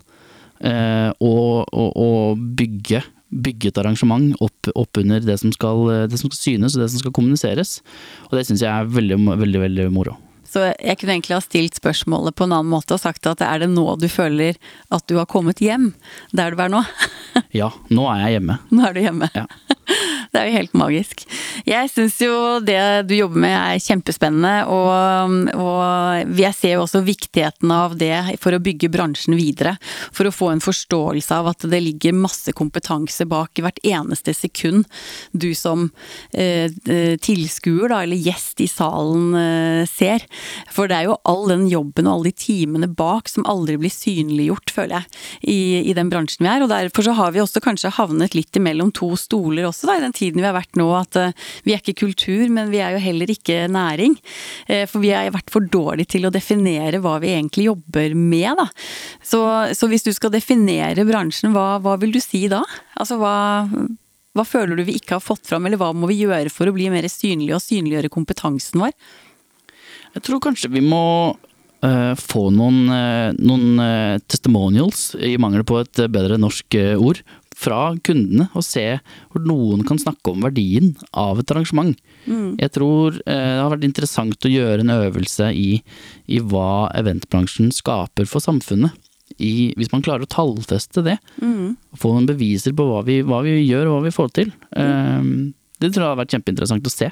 og, 0.65 1.51
og, 1.69 1.89
og 1.93 2.39
bygge, 2.58 3.04
bygge 3.30 3.69
et 3.69 3.78
arrangement 3.78 4.34
opp, 4.41 4.71
opp 4.73 4.97
under 4.97 5.21
det 5.21 5.36
som, 5.43 5.54
skal, 5.54 6.10
det 6.10 6.17
som 6.17 6.32
skal 6.32 6.41
synes 6.41 6.73
og 6.73 6.82
det 6.82 6.89
som 6.89 7.04
skal 7.04 7.13
kommuniseres. 7.13 7.78
Og 8.32 8.39
det 8.39 8.47
syns 8.49 8.65
jeg 8.65 8.71
er 8.71 8.89
veldig, 8.89 9.19
veldig, 9.38 9.62
veldig 9.67 9.91
moro. 9.93 10.17
Så 10.55 10.61
jeg 10.71 10.95
kunne 11.01 11.17
egentlig 11.17 11.35
ha 11.35 11.41
stilt 11.43 11.75
spørsmålet 11.75 12.37
på 12.39 12.45
en 12.47 12.53
annen 12.55 12.71
måte 12.71 12.95
og 12.95 13.01
sagt 13.01 13.27
at 13.27 13.41
er 13.43 13.59
det 13.59 13.67
nå 13.73 13.83
du 13.99 14.07
føler 14.07 14.55
at 14.95 15.03
du 15.11 15.17
har 15.19 15.27
kommet 15.27 15.59
hjem, 15.59 15.89
der 16.31 16.55
du 16.55 16.63
er 16.63 16.71
nå? 16.71 16.83
Ja, 17.55 17.67
nå 17.91 18.05
er 18.07 18.21
jeg 18.23 18.37
hjemme. 18.37 18.55
Nå 18.71 18.85
er 18.87 18.95
du 18.95 19.01
hjemme. 19.03 19.27
Ja. 19.35 19.43
Det 20.36 20.41
er 20.41 20.50
jo 20.50 20.58
helt 20.58 20.74
magisk. 20.76 21.21
Jeg 21.63 21.89
syns 21.93 22.17
jo 22.19 22.34
det 22.60 22.80
du 23.08 23.13
jobber 23.15 23.39
med 23.45 23.54
er 23.56 23.80
kjempespennende, 23.80 24.65
og, 24.67 25.54
og 25.56 26.36
jeg 26.36 26.58
ser 26.58 26.74
jo 26.76 26.82
også 26.84 27.00
viktigheten 27.08 27.71
av 27.71 27.95
det 27.95 28.38
for 28.43 28.52
å 28.52 28.60
bygge 28.60 28.91
bransjen 28.91 29.38
videre. 29.39 29.78
For 30.12 30.28
å 30.28 30.34
få 30.36 30.50
en 30.52 30.63
forståelse 30.63 31.38
av 31.38 31.48
at 31.54 31.63
det 31.71 31.80
ligger 31.86 32.17
masse 32.19 32.52
kompetanse 32.58 33.24
bak 33.32 33.63
hvert 33.63 33.80
eneste 33.88 34.34
sekund 34.36 34.84
du 35.32 35.54
som 35.56 35.88
eh, 36.36 36.67
tilskuer, 37.24 37.88
da, 37.93 38.02
eller 38.04 38.19
gjest 38.19 38.60
i 38.65 38.67
salen 38.67 39.32
eh, 39.39 39.88
ser. 39.88 40.28
For 40.67 40.91
det 40.91 41.00
er 41.00 41.10
jo 41.13 41.19
all 41.24 41.48
den 41.54 41.65
jobben 41.71 42.10
og 42.10 42.17
alle 42.17 42.34
de 42.34 42.43
timene 42.43 42.91
bak 42.91 43.32
som 43.32 43.48
aldri 43.48 43.80
blir 43.80 43.93
synliggjort, 43.93 44.76
føler 44.76 45.00
jeg, 45.00 45.24
i, 45.48 45.60
i 45.93 45.95
den 45.95 46.12
bransjen 46.12 46.43
vi 46.43 46.52
er. 46.58 46.67
Og 46.67 46.74
derfor 46.76 47.08
så 47.08 47.15
har 47.15 47.32
vi 47.32 47.43
også 47.45 47.63
kanskje 47.63 47.95
havnet 47.95 48.36
litt 48.36 48.60
imellom 48.60 48.91
to 48.91 49.13
stoler 49.19 49.71
også, 49.71 49.88
da, 49.88 49.95
i 49.95 50.04
den 50.04 50.12
tiden 50.12 50.24
vi 50.33 50.45
har 50.45 50.55
vært 50.55 50.79
nå. 50.79 50.88
At 50.97 51.17
uh, 51.19 51.49
vi 51.65 51.75
er 51.75 51.81
ikke 51.81 52.05
kultur, 52.05 52.45
men 52.53 52.71
vi 52.73 52.81
er 52.83 52.95
jo 52.95 53.03
heller 53.03 53.31
ikke 53.31 53.65
næring. 53.71 54.17
Uh, 54.69 54.85
for 54.89 55.03
vi 55.03 55.13
har 55.13 55.29
vært 55.35 55.53
for 55.53 55.65
dårlige 55.71 56.15
til 56.15 56.27
å 56.27 56.33
definere 56.33 57.01
hva 57.03 57.17
vi 57.23 57.33
egentlig 57.35 57.69
jobber 57.69 58.15
med, 58.17 58.61
da. 58.61 58.67
Så, 59.25 59.41
så 59.77 59.89
hvis 59.91 60.05
du 60.05 60.11
skal 60.15 60.33
definere 60.33 61.05
bransjen, 61.07 61.53
hva, 61.55 61.75
hva 61.83 61.97
vil 62.01 62.15
du 62.15 62.21
si 62.23 62.45
da? 62.51 62.63
Altså 62.95 63.19
hva 63.21 63.35
hva 64.35 64.43
føler 64.43 64.75
du 64.75 64.81
vi 64.83 64.97
ikke 64.99 65.15
har 65.15 65.23
fått 65.23 65.45
fram, 65.47 65.63
eller 65.63 65.79
hva 65.79 65.93
må 65.95 66.09
vi 66.09 66.17
gjøre 66.25 66.51
for 66.51 66.67
å 66.67 66.73
bli 66.75 66.89
mer 66.91 67.05
synlige 67.07 67.55
og 67.55 67.63
synliggjøre 67.63 68.11
kompetansen 68.11 68.81
vår? 68.83 68.91
Jeg 70.17 70.25
tror 70.27 70.41
kanskje 70.43 70.73
vi 70.73 70.81
må 70.83 71.05
uh, 71.31 72.13
få 72.19 72.49
noen, 72.51 72.81
noen 73.39 74.19
testimonials, 74.27 75.13
i 75.15 75.38
mangel 75.39 75.63
på 75.63 75.79
et 75.79 76.03
bedre 76.11 76.35
norsk 76.41 76.75
ord, 76.99 77.23
fra 77.55 77.95
kundene. 78.05 78.49
Og 78.53 78.65
se 78.65 78.85
hvor 79.31 79.45
noen 79.47 79.85
kan 79.87 79.99
snakke 80.01 80.33
om 80.33 80.45
verdien 80.45 80.93
av 81.15 81.41
et 81.41 81.55
arrangement. 81.55 81.95
Mm. 82.27 82.55
Jeg 82.61 82.73
tror 82.75 83.19
det 83.21 83.39
har 83.39 83.71
vært 83.73 83.87
interessant 83.87 84.47
å 84.47 84.51
gjøre 84.51 84.85
en 84.85 84.93
øvelse 84.97 85.49
i, 85.55 85.79
i 86.27 86.41
hva 86.43 86.91
eventbransjen 86.97 87.73
skaper 87.75 88.29
for 88.29 88.43
samfunnet 88.43 88.95
i, 89.41 89.73
hvis 89.75 89.91
man 89.91 90.03
klarer 90.05 90.25
å 90.25 90.31
tallfeste 90.31 91.03
det, 91.05 91.17
mm. 91.41 91.75
få 91.99 92.13
noen 92.13 92.27
beviser 92.29 92.75
på 92.77 92.85
hva 92.87 93.01
vi, 93.07 93.19
hva 93.25 93.41
vi, 93.45 93.57
gjør 93.65 93.89
og 93.89 93.97
hva 93.97 94.03
vi 94.05 94.13
får 94.15 94.33
til, 94.37 94.51
mm. 94.75 95.19
um, 95.19 95.31
det 95.81 95.91
tror 95.91 96.05
jeg 96.05 96.13
har 96.13 96.21
vært 96.21 96.35
kjempeinteressant 96.35 96.87
å 96.87 96.93
se. 96.93 97.09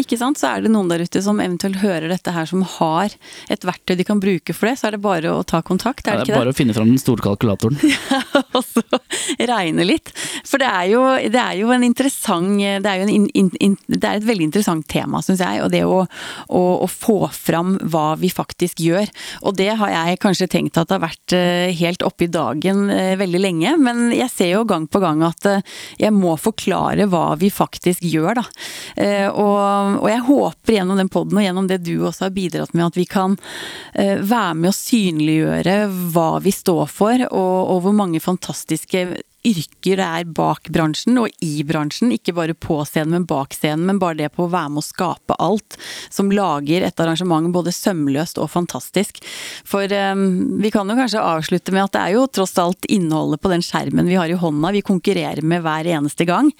Ikke 0.00 0.18
sant? 0.20 0.40
Så 0.40 0.50
er 0.50 0.64
det 0.64 0.72
noen 0.72 0.90
der 0.90 1.04
ute 1.04 1.22
som 1.24 1.40
eventuelt 1.42 1.80
hører 1.82 2.10
dette 2.12 2.34
her, 2.34 2.48
som 2.48 2.64
har 2.76 3.14
et 3.52 3.66
verktøy 3.66 3.96
de 3.96 4.06
kan 4.06 4.20
bruke 4.22 4.54
for 4.56 4.68
det, 4.68 4.76
så 4.80 4.88
er 4.88 4.96
det 4.96 5.02
bare 5.04 5.32
å 5.32 5.44
ta 5.46 5.62
kontakt, 5.64 6.06
er 6.06 6.20
det, 6.20 6.26
ja, 6.26 6.28
det 6.28 6.34
er 6.34 6.40
bare 6.40 6.50
det? 6.50 6.56
å 6.56 6.60
finne 6.60 6.76
fram 6.76 6.90
den 6.92 7.00
store 7.00 7.24
kalkulatoren. 7.24 7.78
ja, 8.12 8.22
og 8.56 8.62
så 8.64 8.84
regne 9.48 9.86
litt. 9.86 10.12
For 10.46 10.62
det 10.62 10.68
er 10.68 10.90
jo, 10.92 11.02
det 11.32 11.40
er 11.40 11.56
jo 11.60 11.72
en 11.74 11.84
interessant 11.86 12.56
Det 12.56 12.88
er 12.88 13.00
jo 13.00 13.06
en 13.06 13.12
in, 13.12 13.48
in, 13.62 13.74
det 13.88 14.04
er 14.04 14.18
et 14.18 14.26
veldig 14.26 14.46
interessant 14.48 14.86
tema, 14.90 15.20
syns 15.24 15.42
jeg. 15.42 15.62
Og 15.64 15.72
det 15.72 15.82
å, 15.86 16.02
å, 16.04 16.62
å, 16.84 16.88
få 16.90 17.30
fram 17.32 17.76
hva 17.92 18.14
vi 18.20 18.30
faktisk 18.32 18.80
gjør. 18.82 19.08
Og 19.48 19.56
det 19.58 19.70
har 19.80 19.92
jeg 19.92 20.20
kanskje 20.22 20.50
tenkt 20.52 20.78
at 20.80 20.90
det 20.90 20.98
har 20.98 21.04
vært 21.06 21.36
eh, 21.36 21.74
helt 21.80 22.04
oppe 22.06 22.26
i 22.26 22.32
dagen 22.32 22.86
eh, 22.92 23.14
veldig 23.18 23.42
lenge. 23.42 23.74
Men 23.82 24.10
jeg 24.14 24.30
ser 24.32 24.52
jo 24.54 24.64
gang 24.68 24.86
på 24.88 25.02
gang 25.02 25.24
at 25.26 25.48
eh, 25.50 25.64
jeg 26.00 26.14
må 26.14 26.36
forklare 26.40 27.08
hva 27.10 27.28
vi 27.40 27.50
faktisk 27.52 28.04
gjør, 28.06 28.40
da. 28.40 28.46
Og 29.36 29.85
og 30.00 30.08
jeg 30.10 30.24
håper 30.26 30.76
gjennom 30.78 31.00
den 31.00 31.10
poden 31.12 31.38
og 31.38 31.46
gjennom 31.46 31.70
det 31.70 31.80
du 31.86 31.94
også 32.00 32.26
har 32.26 32.34
bidratt 32.36 32.74
med, 32.74 32.88
at 32.88 32.98
vi 32.98 33.06
kan 33.08 33.38
eh, 33.94 34.18
være 34.20 34.58
med 34.58 34.72
å 34.72 34.76
synliggjøre 34.76 35.78
hva 36.14 36.28
vi 36.44 36.54
står 36.54 36.90
for, 36.90 37.26
og, 37.30 37.56
og 37.72 37.82
hvor 37.86 37.96
mange 37.96 38.22
fantastiske 38.22 39.06
yrker 39.46 40.00
det 40.00 40.06
er 40.06 40.28
bak 40.36 40.70
bransjen 40.74 41.18
og 41.20 41.30
i 41.44 41.62
bransjen. 41.66 42.12
Ikke 42.14 42.34
bare 42.36 42.56
på 42.56 42.78
scenen, 42.88 43.14
men 43.14 43.28
bak 43.28 43.54
scenen, 43.56 43.86
men 43.88 44.00
bare 44.02 44.18
det 44.20 44.32
på 44.34 44.46
å 44.46 44.52
være 44.52 44.74
med 44.74 44.82
å 44.82 44.86
skape 44.86 45.38
alt 45.42 45.78
som 46.12 46.32
lager 46.34 46.86
et 46.86 47.02
arrangement 47.02 47.52
både 47.54 47.74
sømløst 47.74 48.40
og 48.42 48.50
fantastisk. 48.52 49.22
For 49.66 49.90
um, 50.12 50.26
vi 50.62 50.72
kan 50.74 50.90
jo 50.90 50.98
kanskje 50.98 51.22
avslutte 51.22 51.74
med 51.74 51.86
at 51.86 51.96
det 51.96 52.04
er 52.04 52.16
jo 52.16 52.26
tross 52.28 52.56
alt 52.62 52.88
innholdet 52.92 53.42
på 53.42 53.52
den 53.52 53.64
skjermen 53.64 54.10
vi 54.10 54.18
har 54.18 54.32
i 54.32 54.38
hånda 54.40 54.74
vi 54.76 54.84
konkurrerer 54.86 55.44
med 55.46 55.64
hver 55.64 55.88
eneste 55.96 56.26
gang. 56.28 56.52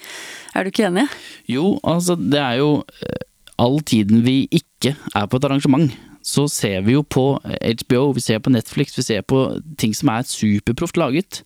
Er 0.55 0.65
du 0.65 0.71
ikke 0.71 0.87
enig? 0.89 1.07
Jo, 1.49 1.75
altså 1.87 2.17
det 2.19 2.41
er 2.41 2.61
jo 2.61 2.71
eh, 3.03 3.25
all 3.61 3.79
tiden 3.85 4.23
vi 4.25 4.43
ikke 4.53 4.95
er 4.95 5.27
på 5.27 5.39
et 5.39 5.47
arrangement 5.49 5.91
så 6.27 6.43
ser 6.51 6.81
vi 6.83 6.97
jo 6.97 7.05
på 7.07 7.37
HBO, 7.39 8.11
vi 8.17 8.23
ser 8.23 8.41
på 8.43 8.51
Netflix, 8.51 8.97
vi 8.97 9.05
ser 9.05 9.23
på 9.23 9.45
ting 9.79 9.93
som 9.95 10.11
er 10.11 10.27
superproft 10.27 10.99
laget. 10.99 11.39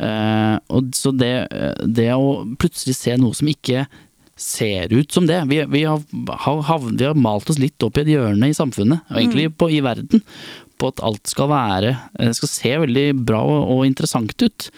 Uh, 0.00 0.58
og 0.74 0.90
så 0.98 1.12
det, 1.14 1.46
det, 1.86 2.10
å 2.12 2.42
plutselig 2.58 2.96
se 2.98 3.14
noe 3.20 3.36
som 3.38 3.48
ikke 3.48 3.86
ser 4.36 4.92
ut 4.92 5.14
som 5.14 5.24
det 5.24 5.38
Vi, 5.48 5.62
vi, 5.72 5.86
har, 5.88 6.02
havnet, 6.68 7.00
vi 7.00 7.06
har, 7.06 7.16
malt 7.16 7.48
oss 7.48 7.60
litt 7.62 7.80
opp 7.86 7.96
i 7.96 8.02
et 8.02 8.10
hjørne 8.12 8.50
i 8.50 8.56
samfunnet, 8.56 9.06
og 9.08 9.20
egentlig 9.22 9.46
mm. 9.48 9.56
på, 9.56 9.70
i 9.72 9.80
verden, 9.84 10.24
på 10.76 10.90
at 10.92 11.00
alt 11.06 11.30
skal 11.30 11.48
være 11.48 11.94
eh, 12.20 12.34
skal 12.36 12.52
se 12.52 12.74
veldig 12.82 13.06
bra 13.30 13.40
og, 13.46 13.70
og 13.78 13.86
interessant 13.88 14.34
ut. 14.42 14.68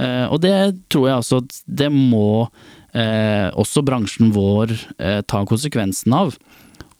Uh, 0.00 0.32
og 0.32 0.40
det 0.42 0.56
tror 0.88 1.10
jeg 1.10 1.20
altså 1.20 1.44
at 1.44 1.60
det 1.68 1.92
må 1.94 2.48
uh, 2.48 3.48
også 3.52 3.84
bransjen 3.86 4.32
vår 4.34 4.74
ta 5.28 5.44
konsekvensen 5.46 6.16
av. 6.16 6.38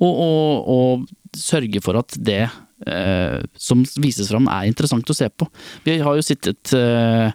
Og, 0.03 0.15
og, 0.25 0.71
og 0.75 1.39
sørge 1.39 1.83
for 1.85 1.99
at 2.01 2.17
det 2.19 2.43
eh, 2.87 3.39
som 3.59 3.85
vises 4.01 4.31
fram 4.31 4.49
er 4.51 4.71
interessant 4.71 5.11
å 5.11 5.17
se 5.17 5.29
på. 5.31 5.49
Vi 5.87 5.99
har 6.03 6.19
jo 6.19 6.25
sittet 6.25 6.75
eh, 6.79 7.31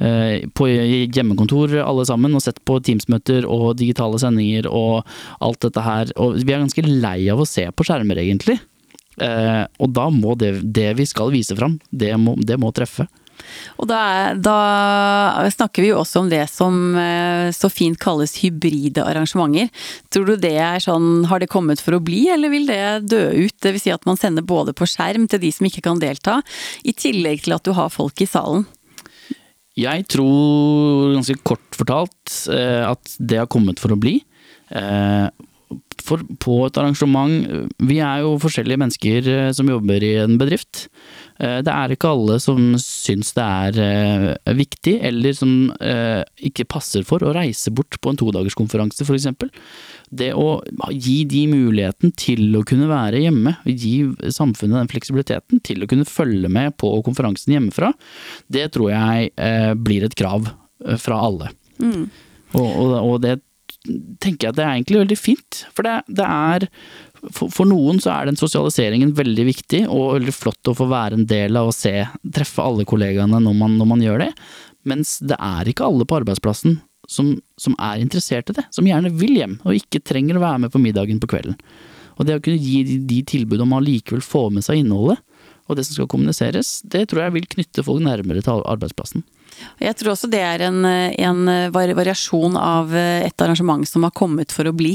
eh 0.00 0.48
på 0.56 0.66
hjemmekontor 0.66 1.76
alle 1.84 2.06
sammen 2.08 2.34
og 2.34 2.42
sett 2.44 2.62
på 2.64 2.78
Teams-møter 2.80 3.44
og 3.44 3.76
digitale 3.76 4.18
sendinger 4.22 4.70
og 4.70 5.06
alt 5.44 5.60
dette 5.66 5.84
her. 5.84 6.12
Og 6.16 6.40
vi 6.40 6.54
er 6.54 6.64
ganske 6.64 6.86
lei 6.88 7.28
av 7.32 7.42
å 7.42 7.48
se 7.48 7.66
på 7.70 7.86
skjermer, 7.86 8.22
egentlig. 8.22 8.58
Eh, 9.20 9.64
og 9.78 9.92
da 9.92 10.08
må 10.14 10.34
det, 10.40 10.54
det 10.64 10.94
vi 10.96 11.06
skal 11.08 11.32
vise 11.34 11.56
fram, 11.58 11.78
det 11.90 12.14
må, 12.16 12.36
det 12.40 12.56
må 12.60 12.72
treffe. 12.72 13.06
Og 13.80 13.88
da, 13.90 14.00
da, 14.36 14.56
snakker 15.52 15.84
vi 15.84 15.90
jo 15.92 16.00
også 16.00 16.24
om 16.24 16.30
det 16.32 16.44
som 16.52 16.96
eh, 16.98 17.50
så 17.56 17.70
fint 17.72 17.98
kalles 18.00 18.36
hybride 18.42 19.04
arrangementer. 19.04 19.70
Tror 20.12 20.28
du 20.28 20.34
det 20.40 20.56
er 20.60 20.82
sånn, 20.82 21.26
har 21.30 21.42
det 21.42 21.50
kommet 21.52 21.82
for 21.82 21.96
å 21.96 22.02
bli, 22.04 22.26
eller 22.32 22.52
vil 22.52 22.68
det 22.70 22.82
dø 23.10 23.22
ut? 23.46 23.56
Dvs. 23.60 23.84
Si 23.84 23.94
at 23.94 24.04
man 24.08 24.18
sender 24.20 24.44
både 24.46 24.74
på 24.76 24.88
skjerm 24.88 25.26
til 25.30 25.40
de 25.42 25.52
som 25.54 25.68
ikke 25.68 25.84
kan 25.86 26.02
delta, 26.02 26.40
i 26.84 26.92
tillegg 26.96 27.46
til 27.46 27.56
at 27.56 27.64
du 27.64 27.72
har 27.76 27.92
folk 27.92 28.20
i 28.20 28.28
salen? 28.28 28.66
Jeg 29.78 30.04
tror 30.10 31.14
ganske 31.14 31.38
kort 31.46 31.78
fortalt 31.78 32.40
eh, 32.52 32.82
at 32.84 33.16
det 33.18 33.40
har 33.40 33.48
kommet 33.50 33.80
for 33.80 33.94
å 33.94 34.00
bli. 34.00 34.18
Eh, 35.70 35.78
for 36.00 36.22
på 36.42 36.54
et 36.66 36.78
arrangement 36.80 37.68
Vi 37.86 38.00
er 38.02 38.22
jo 38.24 38.38
forskjellige 38.42 38.80
mennesker 38.80 39.28
som 39.54 39.68
jobber 39.70 40.02
i 40.02 40.16
en 40.18 40.38
bedrift. 40.40 40.88
Eh, 41.40 41.60
det 41.64 41.72
er 41.72 41.94
ikke 41.94 42.10
alle 42.12 42.36
som 42.42 42.74
syns 42.80 43.32
det 43.36 43.44
er 43.44 43.78
eh, 43.84 44.52
viktig, 44.58 44.96
eller 45.08 45.36
som 45.36 45.52
eh, 45.80 46.20
ikke 46.50 46.68
passer 46.68 47.06
for 47.08 47.24
å 47.24 47.32
reise 47.36 47.72
bort 47.72 47.96
på 48.00 48.12
en 48.12 48.20
todagerskonferanse, 48.20 49.06
f.eks. 49.06 49.28
Det 50.10 50.32
å 50.36 50.60
gi 50.92 51.22
de 51.30 51.46
muligheten 51.48 52.12
til 52.18 52.58
å 52.58 52.64
kunne 52.66 52.90
være 52.90 53.22
hjemme, 53.24 53.54
gi 53.64 53.94
samfunnet 54.28 54.82
den 54.82 54.92
fleksibiliteten 54.92 55.62
til 55.64 55.84
å 55.84 55.90
kunne 55.90 56.08
følge 56.08 56.50
med 56.52 56.76
på 56.80 56.92
konferansen 57.06 57.54
hjemmefra, 57.56 57.92
det 58.52 58.68
tror 58.74 58.90
jeg 58.92 59.30
blir 59.80 60.04
et 60.04 60.16
krav 60.18 60.50
fra 61.00 61.20
alle. 61.28 61.52
Mm. 61.80 62.08
Og, 62.58 62.66
og, 62.66 62.94
og, 62.98 63.16
det 63.22 63.38
tenker 64.20 64.46
jeg 64.46 64.52
at 64.52 64.58
det 64.58 64.64
er 64.64 64.74
egentlig 64.74 65.00
veldig 65.00 65.16
fint, 65.18 65.62
for 65.76 65.86
det, 65.86 65.94
det 66.20 66.26
er 66.26 66.66
for, 67.20 67.52
for, 67.52 67.68
noen 67.68 68.00
så 68.00 68.12
er 68.14 68.28
den 68.28 68.38
sosialiseringen 68.40 69.12
veldig 69.16 69.46
viktig, 69.48 69.82
og 69.92 70.16
veldig 70.18 70.34
flott 70.34 70.70
å 70.70 70.76
få 70.76 70.88
være 70.90 71.18
en 71.18 71.26
del 71.28 71.56
av 71.60 71.70
å 71.70 71.74
se, 71.74 71.94
treffe 72.32 72.64
alle 72.64 72.86
kollegaene 72.88 73.40
når 73.44 73.56
man, 73.56 73.76
når 73.80 73.90
man 73.90 74.04
gjør 74.04 74.24
det. 74.24 74.30
Mens 74.88 75.18
det 75.20 75.36
er 75.36 75.68
ikke 75.68 75.84
alle 75.88 76.06
på 76.08 76.20
arbeidsplassen 76.20 76.78
som, 77.10 77.34
som, 77.60 77.76
er 77.82 78.00
interessert 78.00 78.52
i 78.52 78.56
det, 78.60 78.66
som 78.72 78.86
gjerne 78.88 79.12
vil 79.20 79.34
hjem, 79.36 79.58
og 79.64 79.76
ikke 79.76 80.02
trenger 80.06 80.38
å 80.38 80.44
være 80.44 80.64
med 80.64 80.72
på 80.72 80.80
middagen 80.82 81.20
på 81.20 81.28
kvelden. 81.32 81.58
Og 82.20 82.28
det 82.28 82.36
å 82.36 82.44
kunne 82.44 82.60
gi 82.60 82.84
de, 82.86 83.00
de 83.08 83.20
tilbud 83.28 83.60
om 83.64 83.76
å 83.76 83.82
likevel 83.84 84.24
få 84.24 84.48
med 84.54 84.64
seg 84.64 84.82
innholdet, 84.82 85.20
og 85.70 85.78
det 85.78 85.84
som 85.86 85.96
skal 85.96 86.08
kommuniseres, 86.10 86.80
det 86.90 87.06
tror 87.10 87.24
jeg 87.24 87.36
vil 87.36 87.50
knytte 87.52 87.84
folk 87.86 88.02
nærmere 88.02 88.42
til 88.42 88.64
arbeidsplassen. 88.66 89.22
Jeg 89.80 89.96
tror 90.00 90.12
også 90.14 90.28
det 90.30 90.40
er 90.44 90.64
en, 90.66 90.84
en, 90.84 91.40
variasjon 91.72 92.56
av 92.60 92.92
et 92.96 93.42
arrangement 93.42 93.86
som 93.88 94.04
har 94.04 94.14
kommet 94.16 94.52
for 94.52 94.68
å 94.68 94.74
bli. 94.76 94.94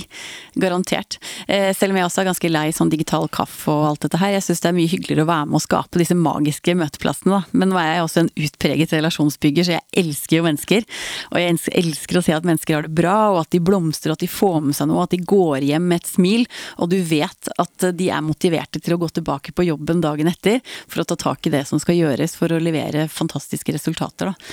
Garantert. 0.60 1.18
Eh, 1.48 1.72
selv 1.76 1.94
om 1.94 2.00
jeg 2.00 2.08
også 2.08 2.22
er 2.22 2.30
ganske 2.30 2.52
lei 2.52 2.66
sånn 2.76 2.92
digital 2.92 3.28
kaffe 3.34 3.74
og 3.74 3.88
alt 3.90 4.06
dette 4.06 4.20
her. 4.22 4.36
Jeg 4.36 4.46
syns 4.46 4.64
det 4.64 4.70
er 4.72 4.78
mye 4.78 4.92
hyggeligere 4.92 5.26
å 5.26 5.30
være 5.30 5.50
med 5.50 5.60
og 5.60 5.66
skape 5.66 6.02
disse 6.02 6.18
magiske 6.18 6.76
møteplassene, 6.78 7.40
da. 7.40 7.58
Men 7.58 7.72
nå 7.72 7.80
er 7.82 7.90
jeg 7.92 8.06
også 8.06 8.24
en 8.24 8.32
utpreget 8.48 8.96
relasjonsbygger, 8.96 9.68
så 9.68 9.76
jeg 9.78 10.06
elsker 10.06 10.40
jo 10.40 10.46
mennesker. 10.48 10.88
Og 11.32 11.42
jeg 11.42 11.58
elsker 11.84 12.20
å 12.20 12.26
se 12.26 12.36
at 12.36 12.48
mennesker 12.48 12.78
har 12.78 12.88
det 12.88 12.96
bra, 12.98 13.18
og 13.34 13.42
at 13.44 13.52
de 13.56 13.62
blomstrer, 13.64 14.16
at 14.16 14.24
de 14.24 14.30
får 14.32 14.60
med 14.68 14.78
seg 14.78 14.90
noe, 14.92 15.06
at 15.06 15.16
de 15.16 15.22
går 15.22 15.66
hjem 15.68 15.90
med 15.92 16.04
et 16.04 16.12
smil. 16.12 16.46
Og 16.84 16.92
du 16.94 17.00
vet 17.06 17.52
at 17.62 17.90
de 17.98 18.10
er 18.14 18.26
motiverte 18.26 18.82
til 18.84 18.96
å 18.96 19.02
gå 19.02 19.12
tilbake 19.18 19.56
på 19.56 19.68
jobben 19.68 20.04
dagen 20.04 20.30
etter 20.32 20.62
for 20.86 21.04
å 21.04 21.08
ta 21.10 21.18
tak 21.20 21.48
i 21.48 21.54
det 21.54 21.66
som 21.70 21.82
skal 21.82 21.98
gjøres 21.98 22.38
for 22.38 22.54
å 22.54 22.62
levere 22.62 23.08
fantastiske 23.12 23.76
resultater, 23.76 24.32
da. 24.32 24.45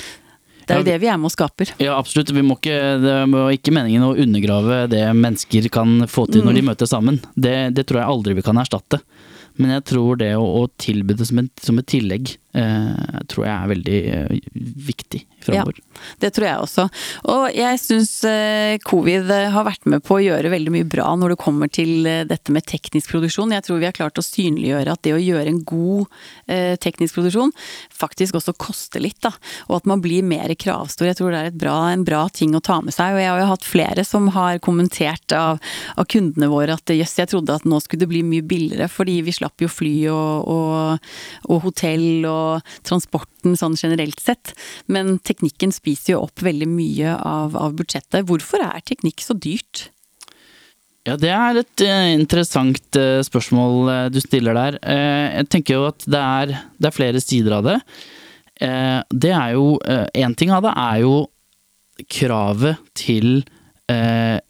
Det 0.62 0.76
er 0.76 0.78
jo 0.80 0.86
det 0.86 0.98
vi 1.02 1.08
er 1.10 1.18
med 1.18 1.26
og 1.26 1.34
skaper. 1.34 1.72
Ja, 1.82 1.96
absolutt. 1.98 2.30
Vi 2.32 2.44
må 2.46 2.54
ikke, 2.60 2.78
det 3.02 3.12
er 3.12 3.56
ikke 3.56 3.74
meningen 3.74 4.06
å 4.06 4.14
undergrave 4.14 4.84
det 4.92 5.02
mennesker 5.18 5.66
kan 5.74 6.06
få 6.08 6.28
til 6.30 6.46
når 6.46 6.58
de 6.58 6.64
møter 6.70 6.88
sammen. 6.88 7.18
Det, 7.34 7.74
det 7.76 7.88
tror 7.88 8.02
jeg 8.02 8.12
aldri 8.14 8.36
vi 8.38 8.46
kan 8.46 8.60
erstatte. 8.62 9.02
Men 9.58 9.74
jeg 9.74 9.84
tror 9.90 10.20
det 10.22 10.30
å, 10.38 10.44
å 10.62 10.68
tilby 10.80 11.16
det 11.18 11.26
som, 11.28 11.42
en, 11.42 11.50
som 11.60 11.80
et 11.82 11.88
tillegg, 11.90 12.36
eh, 12.56 13.18
tror 13.28 13.44
jeg 13.44 13.52
er 13.52 13.72
veldig 13.74 13.98
eh, 14.14 14.38
viktig 14.92 15.26
framover. 15.44 15.80
Det 16.22 16.32
tror 16.34 16.46
jeg 16.48 16.62
også. 16.64 16.86
Og 17.32 17.44
jeg 17.56 17.80
syns 17.82 18.12
eh, 18.28 18.76
covid 18.86 19.30
har 19.54 19.66
vært 19.66 19.86
med 19.90 20.02
på 20.06 20.16
å 20.16 20.22
gjøre 20.22 20.52
veldig 20.52 20.74
mye 20.74 20.88
bra 20.88 21.10
når 21.18 21.34
det 21.34 21.40
kommer 21.42 21.70
til 21.72 22.06
eh, 22.08 22.24
dette 22.28 22.54
med 22.54 22.66
teknisk 22.68 23.12
produksjon. 23.14 23.54
Jeg 23.54 23.66
tror 23.66 23.80
vi 23.82 23.88
har 23.88 23.96
klart 23.96 24.20
å 24.20 24.26
synliggjøre 24.26 24.94
at 24.94 25.02
det 25.06 25.14
å 25.16 25.22
gjøre 25.22 25.52
en 25.52 25.62
god 25.66 26.06
eh, 26.46 26.74
teknisk 26.82 27.18
produksjon 27.18 27.52
faktisk 28.02 28.38
også 28.38 28.54
koster 28.58 29.02
litt, 29.02 29.20
da. 29.24 29.32
Og 29.68 29.80
at 29.80 29.88
man 29.88 30.02
blir 30.04 30.24
mer 30.26 30.52
kravstor. 30.58 31.08
Jeg 31.08 31.18
tror 31.20 31.32
det 31.34 31.40
er 31.40 31.50
et 31.52 31.58
bra, 31.58 31.76
en 31.92 32.06
bra 32.06 32.24
ting 32.34 32.56
å 32.56 32.62
ta 32.64 32.80
med 32.84 32.94
seg. 32.94 33.16
Og 33.16 33.22
jeg 33.22 33.30
har 33.30 33.42
jo 33.42 33.50
hatt 33.52 33.68
flere 33.68 34.06
som 34.06 34.30
har 34.34 34.62
kommentert 34.64 35.36
av, 35.36 35.60
av 35.96 36.08
kundene 36.12 36.50
våre 36.52 36.76
at 36.78 36.94
jøss, 36.94 37.18
jeg 37.22 37.32
trodde 37.32 37.56
at 37.56 37.68
nå 37.68 37.80
skulle 37.82 38.04
det 38.04 38.10
bli 38.12 38.24
mye 38.26 38.46
billigere, 38.46 38.90
fordi 38.90 39.20
vi 39.26 39.34
slapp 39.34 39.62
jo 39.62 39.70
fly 39.70 39.94
og, 40.12 40.50
og, 40.52 41.12
og 41.50 41.62
hotell 41.68 42.26
og 42.28 42.72
transporten 43.42 43.56
sånn 43.56 43.76
generelt 43.76 44.20
sett. 44.20 44.54
Men 44.86 45.18
teknikken 45.18 45.72
spiser 45.72 46.14
jo 46.14 46.22
opp 46.26 46.42
veldig 46.42 46.68
mye 46.68 47.16
av, 47.16 47.56
av 47.56 47.74
budsjettet. 47.74 48.26
Hvorfor 48.26 48.62
er 48.62 48.82
teknikk 48.84 49.20
så 49.22 49.34
dyrt? 49.34 49.90
Ja, 51.04 51.16
det 51.16 51.32
er 51.34 51.58
et 51.58 51.82
eh, 51.82 52.14
interessant 52.14 52.96
eh, 52.96 53.22
spørsmål 53.22 53.88
eh, 53.90 54.10
du 54.12 54.20
stiller 54.20 54.54
der. 54.54 54.78
Jeg 54.78 55.48
tenker 55.50 55.74
jo 55.74 55.88
at 55.88 56.04
det 56.06 56.20
er, 56.20 56.52
det 56.78 56.88
er 56.88 56.94
flere 56.94 57.20
sider 57.20 57.58
av 57.58 57.64
det. 57.66 57.80
Det 58.62 59.30
er 59.34 59.56
jo 59.56 59.80
Én 60.14 60.36
ting 60.38 60.52
av 60.54 60.62
det 60.62 60.70
er 60.78 61.00
jo 61.02 61.26
kravet 62.06 62.78
til 62.94 63.40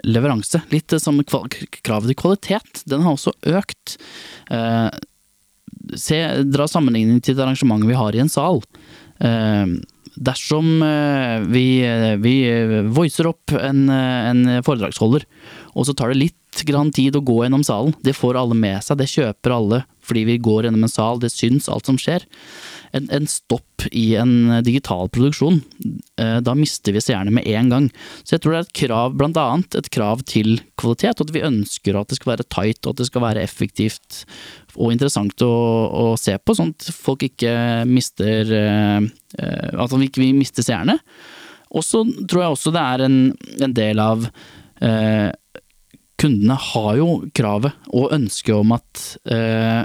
leveranse. 0.04 0.60
Litt 0.68 0.92
som 1.00 1.22
kravet 1.24 2.10
til 2.10 2.18
kvalitet. 2.20 2.82
Den 2.84 3.06
har 3.06 3.16
også 3.16 3.32
økt. 3.48 3.94
Se, 5.96 6.18
dra 6.44 6.68
sammenligning 6.68 7.22
til 7.24 7.38
et 7.38 7.42
arrangement 7.46 7.88
vi 7.88 7.96
har 7.96 8.12
i 8.12 8.20
en 8.20 8.28
sal. 8.28 8.60
Eh, 9.22 9.66
dersom 10.22 10.82
eh, 10.82 11.40
vi, 11.48 11.66
vi 12.20 12.34
voicer 12.92 13.30
opp 13.30 13.54
en, 13.56 13.86
eh, 13.88 14.30
en 14.32 14.44
foredragsholder, 14.66 15.26
og 15.72 15.88
så 15.88 15.96
tar 15.96 16.12
det 16.12 16.20
litt 16.26 16.64
grann 16.68 16.92
tid 16.92 17.16
å 17.16 17.24
gå 17.24 17.42
gjennom 17.44 17.64
salen. 17.64 17.94
Det 18.04 18.16
får 18.18 18.38
alle 18.40 18.58
med 18.58 18.82
seg, 18.84 19.00
det 19.00 19.10
kjøper 19.12 19.56
alle 19.56 19.82
fordi 20.02 20.24
vi 20.28 20.40
går 20.42 20.66
gjennom 20.66 20.86
en 20.86 20.92
sal, 20.92 21.20
det 21.22 21.32
syns 21.32 21.68
alt 21.70 21.88
som 21.88 21.98
skjer. 22.00 22.24
En, 22.96 23.08
en 23.14 23.28
stopp 23.30 23.86
i 23.90 24.12
en 24.20 24.62
digital 24.66 25.08
produksjon, 25.14 25.60
eh, 26.20 26.38
da 26.44 26.54
mister 26.58 26.94
vi 26.94 27.02
seerne 27.02 27.32
med 27.34 27.46
en 27.48 27.70
gang. 27.72 27.88
Så 28.22 28.36
jeg 28.36 28.44
tror 28.44 28.54
det 28.54 28.60
er 28.60 28.68
et 28.68 28.80
krav, 28.82 29.16
blant 29.18 29.40
annet 29.40 29.78
et 29.78 29.90
krav 29.94 30.24
til 30.28 30.58
kvalitet, 30.80 31.22
at 31.22 31.34
vi 31.34 31.44
ønsker 31.46 31.98
at 31.98 32.12
det 32.12 32.18
skal 32.20 32.34
være 32.34 32.48
tight, 32.50 32.82
og 32.84 32.94
at 32.94 33.02
det 33.02 33.08
skal 33.10 33.26
være 33.26 33.44
effektivt 33.46 34.24
og 34.76 34.94
interessant 34.94 35.44
å, 35.44 35.52
å 35.52 36.04
se 36.20 36.36
på, 36.38 36.56
sånn 36.56 36.72
at 36.72 36.88
folk 36.96 37.26
ikke 37.26 37.52
mister 37.88 38.48
eh, 38.56 38.98
eh, 39.38 39.70
At 39.72 39.92
vi 39.96 40.08
ikke 40.08 40.32
mister 40.36 40.64
seerne. 40.64 40.98
Og 41.72 41.84
så 41.84 42.02
tror 42.28 42.44
jeg 42.44 42.56
også 42.56 42.72
det 42.74 42.82
er 42.94 43.06
en, 43.06 43.20
en 43.64 43.76
del 43.76 44.02
av 44.02 44.26
eh, 44.82 45.30
Kundene 46.22 46.54
har 46.54 46.92
jo 47.00 47.06
kravet 47.34 47.88
og 47.90 48.12
ønsket 48.14 48.54
om 48.54 48.76
at 48.76 49.00
eh, 49.26 49.80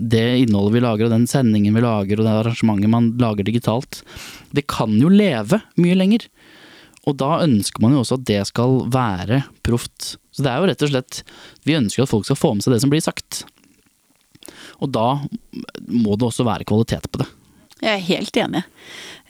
det 0.00 0.24
innholdet 0.42 0.78
vi 0.78 0.82
lager, 0.84 1.08
og 1.08 1.14
den 1.14 1.28
sendingen 1.30 1.76
vi 1.76 1.84
lager, 1.84 2.20
og 2.20 2.26
det 2.26 2.36
arrangementet 2.42 2.92
man 2.92 3.10
lager 3.20 3.46
digitalt, 3.46 4.00
det 4.56 4.66
kan 4.70 4.96
jo 5.00 5.12
leve 5.12 5.60
mye 5.80 5.98
lenger. 5.98 6.26
Og 7.08 7.16
da 7.20 7.40
ønsker 7.44 7.82
man 7.82 7.94
jo 7.94 8.02
også 8.02 8.18
at 8.20 8.26
det 8.28 8.40
skal 8.50 8.82
være 8.92 9.42
proft. 9.66 10.14
Så 10.32 10.44
det 10.44 10.52
er 10.52 10.60
jo 10.60 10.68
rett 10.68 10.82
og 10.84 10.90
slett 10.92 11.22
Vi 11.66 11.74
ønsker 11.74 12.04
at 12.04 12.10
folk 12.12 12.26
skal 12.28 12.38
få 12.38 12.52
med 12.54 12.64
seg 12.64 12.74
det 12.74 12.82
som 12.84 12.92
blir 12.92 13.04
sagt. 13.04 13.42
Og 14.80 14.92
da 14.92 15.06
må 15.88 16.16
det 16.16 16.28
også 16.28 16.46
være 16.46 16.66
kvalitet 16.68 17.08
på 17.10 17.22
det. 17.22 17.28
Jeg 17.80 17.94
er 17.94 18.08
helt 18.10 18.36
enig. 18.36 18.62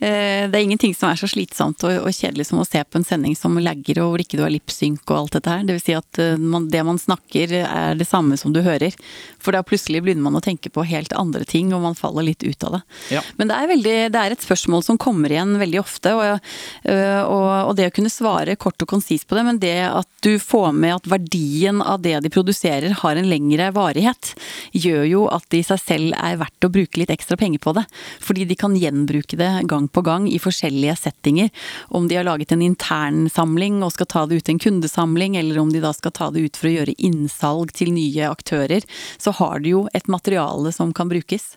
Eh, 0.01 0.49
Det 0.51 0.57
er 0.57 0.65
ingenting 0.65 0.95
som 0.97 1.11
er 1.11 1.19
så 1.21 1.29
slitsomt 1.29 1.85
og 1.85 1.99
og 2.01 2.15
kjedelig 2.17 2.47
som 2.49 2.61
å 2.63 2.65
se 2.65 2.81
på 2.81 2.97
en 2.97 3.05
sending 3.05 3.35
som 3.37 3.59
lagger 3.61 4.01
og 4.01 4.15
hvor 4.15 4.23
ikke 4.23 4.39
du 4.39 4.45
har 4.45 4.53
lipsynk 4.53 5.03
og 5.11 5.17
alt 5.17 5.37
dette 5.37 5.53
her. 5.53 5.65
Det 5.69 5.77
vil 5.77 5.83
si 5.85 5.97
at 5.97 6.21
eh, 6.23 6.41
man, 6.41 6.69
det 6.73 6.81
man 6.87 6.99
snakker 6.99 7.53
er 7.61 7.99
det 7.99 8.07
samme 8.09 8.39
som 8.41 8.55
du 8.55 8.63
hører. 8.65 8.97
For 9.41 9.53
da 9.53 9.61
plutselig 9.67 10.01
begynner 10.05 10.25
man 10.25 10.39
å 10.39 10.45
tenke 10.45 10.73
på 10.73 10.87
helt 10.89 11.13
andre 11.13 11.45
ting, 11.45 11.75
og 11.77 11.83
man 11.85 11.99
faller 11.99 12.25
litt 12.25 12.45
ut 12.47 12.65
av 12.65 12.79
det. 12.79 12.81
Ja. 13.17 13.23
Men 13.37 13.51
det 13.51 13.59
er, 13.59 13.69
veldig, 13.71 13.97
det 14.15 14.23
er 14.23 14.35
et 14.35 14.47
spørsmål 14.47 14.85
som 14.87 14.99
kommer 15.01 15.33
igjen 15.33 15.59
veldig 15.61 15.81
ofte, 15.83 16.15
og, 16.17 16.51
øh, 16.89 17.23
og, 17.25 17.51
og 17.71 17.75
det 17.77 17.91
å 17.91 17.95
kunne 17.95 18.13
svare 18.13 18.57
kort 18.61 18.81
og 18.81 18.91
konsist 18.95 19.29
på 19.29 19.37
det, 19.37 19.45
men 19.47 19.61
det 19.61 19.77
at 19.91 20.09
du 20.25 20.35
får 20.41 20.73
med 20.77 20.97
at 20.97 21.11
verdien 21.11 21.81
av 21.85 22.01
det 22.05 22.17
de 22.25 22.33
produserer 22.33 22.97
har 23.03 23.21
en 23.21 23.29
lengre 23.29 23.71
varighet, 23.77 24.33
gjør 24.73 25.05
jo 25.09 25.27
at 25.33 25.45
det 25.53 25.63
i 25.63 25.69
seg 25.71 25.81
selv 25.85 26.17
er 26.17 26.41
verdt 26.41 26.67
å 26.69 26.73
bruke 26.73 27.01
litt 27.01 27.13
ekstra 27.13 27.37
penger 27.41 27.61
på 27.65 27.77
det. 27.77 27.87
Fordi 28.25 28.49
de 28.49 28.59
kan 28.59 28.77
gjenbruke 28.77 29.39
det 29.41 29.53
gang 29.69 29.90
på 29.93 30.03
gang 30.07 30.29
i 30.31 30.39
forskjellige 30.43 30.97
settinger. 30.97 31.51
Om 31.89 32.09
de 32.09 32.19
har 32.19 32.27
laget 32.27 32.53
en 32.53 32.63
intern 32.65 33.29
samling 33.31 33.81
og 33.85 33.93
skal 33.95 34.09
ta 34.11 34.25
det 34.27 34.41
ut 34.41 34.47
til 34.47 34.57
en 34.57 34.63
kundesamling, 34.63 35.37
eller 35.41 35.61
om 35.63 35.73
de 35.73 35.83
da 35.83 35.93
skal 35.97 36.15
ta 36.17 36.31
det 36.35 36.45
ut 36.47 36.61
for 36.61 36.71
å 36.71 36.75
gjøre 36.75 36.97
innsalg 36.99 37.75
til 37.77 37.93
nye 37.95 38.31
aktører, 38.31 38.87
så 39.19 39.35
har 39.41 39.61
de 39.65 39.75
jo 39.75 39.85
et 39.97 40.11
materiale 40.13 40.73
som 40.75 40.95
kan 40.97 41.11
brukes. 41.11 41.53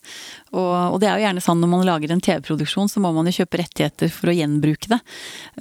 Og, 0.54 0.74
og 0.94 1.00
det 1.02 1.10
er 1.10 1.20
jo 1.20 1.28
gjerne 1.28 1.46
sånn 1.46 1.64
når 1.64 1.74
man 1.74 1.88
lager 1.88 2.14
en 2.14 2.24
TV-produksjon, 2.24 2.92
så 2.92 3.04
må 3.04 3.14
man 3.16 3.30
jo 3.30 3.38
kjøpe 3.40 3.62
rettigheter 3.64 4.14
for 4.14 4.32
å 4.32 4.38
gjenbruke 4.38 4.94
det. 4.94 5.02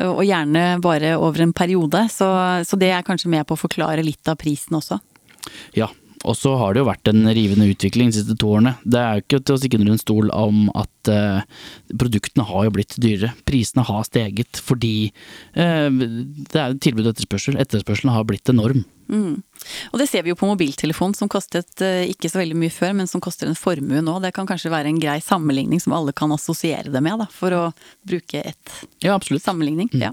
Og 0.08 0.24
gjerne 0.26 0.66
bare 0.82 1.16
over 1.20 1.44
en 1.44 1.56
periode. 1.56 2.06
Så, 2.12 2.28
så 2.66 2.78
det 2.80 2.92
er 2.92 3.06
kanskje 3.06 3.32
med 3.32 3.46
på 3.48 3.56
å 3.56 3.64
forklare 3.64 4.04
litt 4.04 4.28
av 4.28 4.40
prisen 4.40 4.78
også. 4.78 5.00
Ja, 5.74 5.88
og 6.22 6.36
så 6.38 6.54
har 6.60 6.74
det 6.74 6.82
jo 6.82 6.88
vært 6.88 7.10
en 7.10 7.26
rivende 7.34 7.68
utvikling 7.72 8.12
de 8.12 8.20
siste 8.20 8.36
to 8.38 8.52
årene. 8.56 8.74
Det 8.84 9.00
er 9.00 9.18
jo 9.18 9.24
ikke 9.24 9.42
til 9.42 9.56
å 9.56 9.60
stikke 9.60 9.80
under 9.80 9.94
en 9.94 10.02
stol 10.02 10.32
om 10.36 10.64
at 10.78 11.12
eh, 11.12 11.44
produktene 11.90 12.46
har 12.48 12.66
jo 12.68 12.74
blitt 12.78 12.96
dyrere. 13.02 13.32
Prisene 13.48 13.84
har 13.88 14.06
steget 14.08 14.62
fordi 14.62 14.94
eh, 15.08 15.88
det 15.90 16.62
er 16.62 16.78
tilbud 16.78 17.08
og 17.08 17.14
etterspørsel. 17.14 17.60
Etterspørselen 17.62 18.14
har 18.14 18.26
blitt 18.28 18.52
enorm. 18.52 18.84
Mm. 19.12 19.42
Og 19.92 20.00
det 20.00 20.06
ser 20.08 20.24
vi 20.24 20.32
jo 20.32 20.38
på 20.38 20.48
mobiltelefon, 20.48 21.12
som 21.14 21.28
kostet 21.30 21.82
eh, 21.84 22.08
ikke 22.10 22.30
så 22.32 22.40
veldig 22.40 22.56
mye 22.58 22.72
før, 22.72 22.94
men 22.96 23.10
som 23.10 23.20
koster 23.22 23.48
en 23.48 23.58
formue 23.58 24.00
nå. 24.04 24.14
Det 24.24 24.32
kan 24.36 24.48
kanskje 24.48 24.72
være 24.72 24.88
en 24.88 25.00
grei 25.02 25.18
sammenligning 25.24 25.82
som 25.82 25.94
alle 25.96 26.14
kan 26.16 26.32
assosiere 26.32 26.92
det 26.92 27.02
med, 27.04 27.20
da, 27.20 27.28
for 27.32 27.56
å 27.56 27.62
bruke 28.08 28.44
et 28.52 28.76
Ja, 29.04 29.18
sammenligning. 29.20 29.90
Ja. 29.92 30.12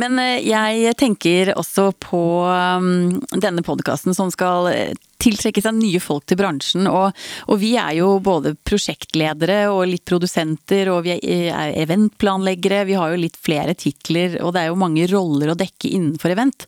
Men 0.00 0.18
eh, 0.22 0.40
jeg 0.46 0.96
tenker 1.00 1.52
også 1.58 1.90
på 2.00 2.22
um, 2.48 3.20
denne 3.34 3.64
podkasten 3.66 4.16
som 4.16 4.32
skal 4.32 4.70
eh, 4.72 4.94
tiltrekke 5.24 5.64
seg 5.64 5.78
nye 5.78 6.02
folk 6.02 6.28
til 6.28 6.38
bransjen. 6.40 6.88
Og, 6.90 7.16
og 7.48 7.60
vi 7.62 7.74
er 7.80 7.96
jo 7.98 8.18
både 8.24 8.54
prosjektledere 8.68 9.64
og 9.72 9.86
litt 9.90 10.04
produsenter, 10.08 10.92
og 10.92 11.04
vi 11.08 11.16
er 11.16 11.54
er 11.54 11.74
eventplanleggere. 11.82 12.84
Vi 12.88 12.96
har 12.98 13.12
jo 13.12 13.20
litt 13.20 13.36
flere 13.40 13.74
titler, 13.78 14.38
og 14.42 14.54
det 14.54 14.64
er 14.64 14.70
jo 14.70 14.80
mange 14.80 15.06
roller 15.10 15.52
å 15.52 15.58
dekke 15.58 15.90
innenfor 15.90 16.34
event. 16.34 16.66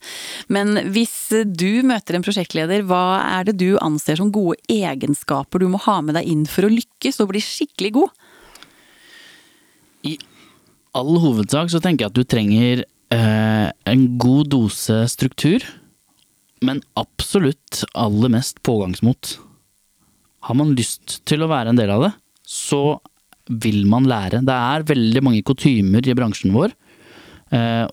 Men 0.53 0.79
hvis 0.95 1.17
du 1.47 1.83
møter 1.87 2.17
en 2.17 2.27
prosjektleder, 2.27 2.87
hva 2.89 3.21
er 3.39 3.49
det 3.49 3.59
du 3.63 3.77
anser 3.83 4.21
som 4.21 4.33
gode 4.35 4.59
egenskaper 4.73 5.63
du 5.63 5.69
må 5.73 5.81
ha 5.87 6.01
med 6.05 6.19
deg 6.19 6.29
inn 6.31 6.47
for 6.51 6.67
å 6.67 6.73
lykkes 6.73 7.21
og 7.23 7.33
bli 7.33 7.43
skikkelig 7.45 7.95
god? 7.99 8.27
I 10.07 10.19
all 10.97 11.17
hovedsak 11.21 11.73
så 11.73 11.83
tenker 11.83 12.07
jeg 12.07 12.13
at 12.13 12.19
du 12.19 12.25
trenger 12.25 12.85
eh, 13.13 13.69
en 13.91 14.07
god 14.21 14.53
dose 14.55 15.03
struktur, 15.13 15.65
men 16.65 16.83
absolutt 16.97 17.85
aller 17.95 18.33
mest 18.33 18.63
pågangsmot. 18.63 19.37
Har 20.47 20.57
man 20.57 20.75
lyst 20.79 21.21
til 21.29 21.43
å 21.43 21.51
være 21.51 21.73
en 21.73 21.81
del 21.81 21.93
av 21.93 22.07
det, 22.07 22.13
så 22.47 22.99
vil 23.47 23.85
man 23.87 24.09
lære. 24.09 24.43
Det 24.47 24.55
er 24.55 24.87
veldig 24.89 25.23
mange 25.23 25.45
kutymer 25.47 26.07
i 26.07 26.15
bransjen 26.19 26.55
vår. 26.55 26.73
Eh, 27.55 27.85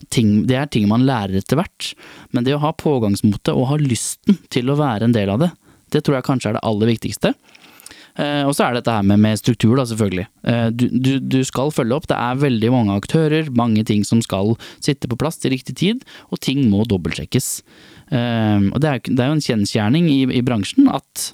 det 0.50 0.58
er 0.58 0.70
ting 0.72 0.88
man 0.90 1.06
lærer 1.06 1.38
etter 1.38 1.60
hvert, 1.60 1.92
men 2.34 2.46
det 2.46 2.56
å 2.56 2.62
ha 2.64 2.74
pågangsmotet 2.74 3.54
og 3.54 3.68
ha 3.70 3.78
lysten 3.82 4.40
til 4.54 4.72
å 4.72 4.80
være 4.80 5.10
en 5.10 5.16
del 5.16 5.30
av 5.34 5.44
det, 5.44 5.52
det 5.94 6.02
tror 6.02 6.18
jeg 6.18 6.26
kanskje 6.26 6.52
er 6.52 6.58
det 6.58 6.66
aller 6.66 6.90
viktigste. 6.90 7.34
Eh, 8.20 8.44
og 8.46 8.54
så 8.54 8.66
er 8.66 8.74
det 8.74 8.84
dette 8.84 8.94
her 8.94 9.06
med, 9.10 9.22
med 9.24 9.40
struktur, 9.42 9.74
da, 9.80 9.86
selvfølgelig. 9.90 10.28
Eh, 10.50 10.68
du, 10.76 10.86
du, 10.94 11.12
du 11.18 11.40
skal 11.48 11.74
følge 11.74 11.98
opp. 11.98 12.10
Det 12.12 12.18
er 12.20 12.42
veldig 12.44 12.70
mange 12.74 12.98
aktører, 13.02 13.50
mange 13.58 13.86
ting 13.90 14.06
som 14.06 14.22
skal 14.26 14.54
sitte 14.84 15.10
på 15.10 15.18
plass 15.20 15.42
til 15.42 15.56
riktig 15.56 15.78
tid, 15.82 16.06
og 16.30 16.42
ting 16.46 16.66
må 16.70 16.86
dobbeltsjekkes. 16.90 17.50
Eh, 18.14 18.70
og 18.70 18.78
det 18.84 18.92
er, 18.92 19.02
det 19.10 19.18
er 19.18 19.32
jo 19.32 19.40
en 19.40 19.48
kjensgjerning 19.48 20.12
i, 20.12 20.22
i 20.30 20.46
bransjen 20.46 20.92
at 20.94 21.32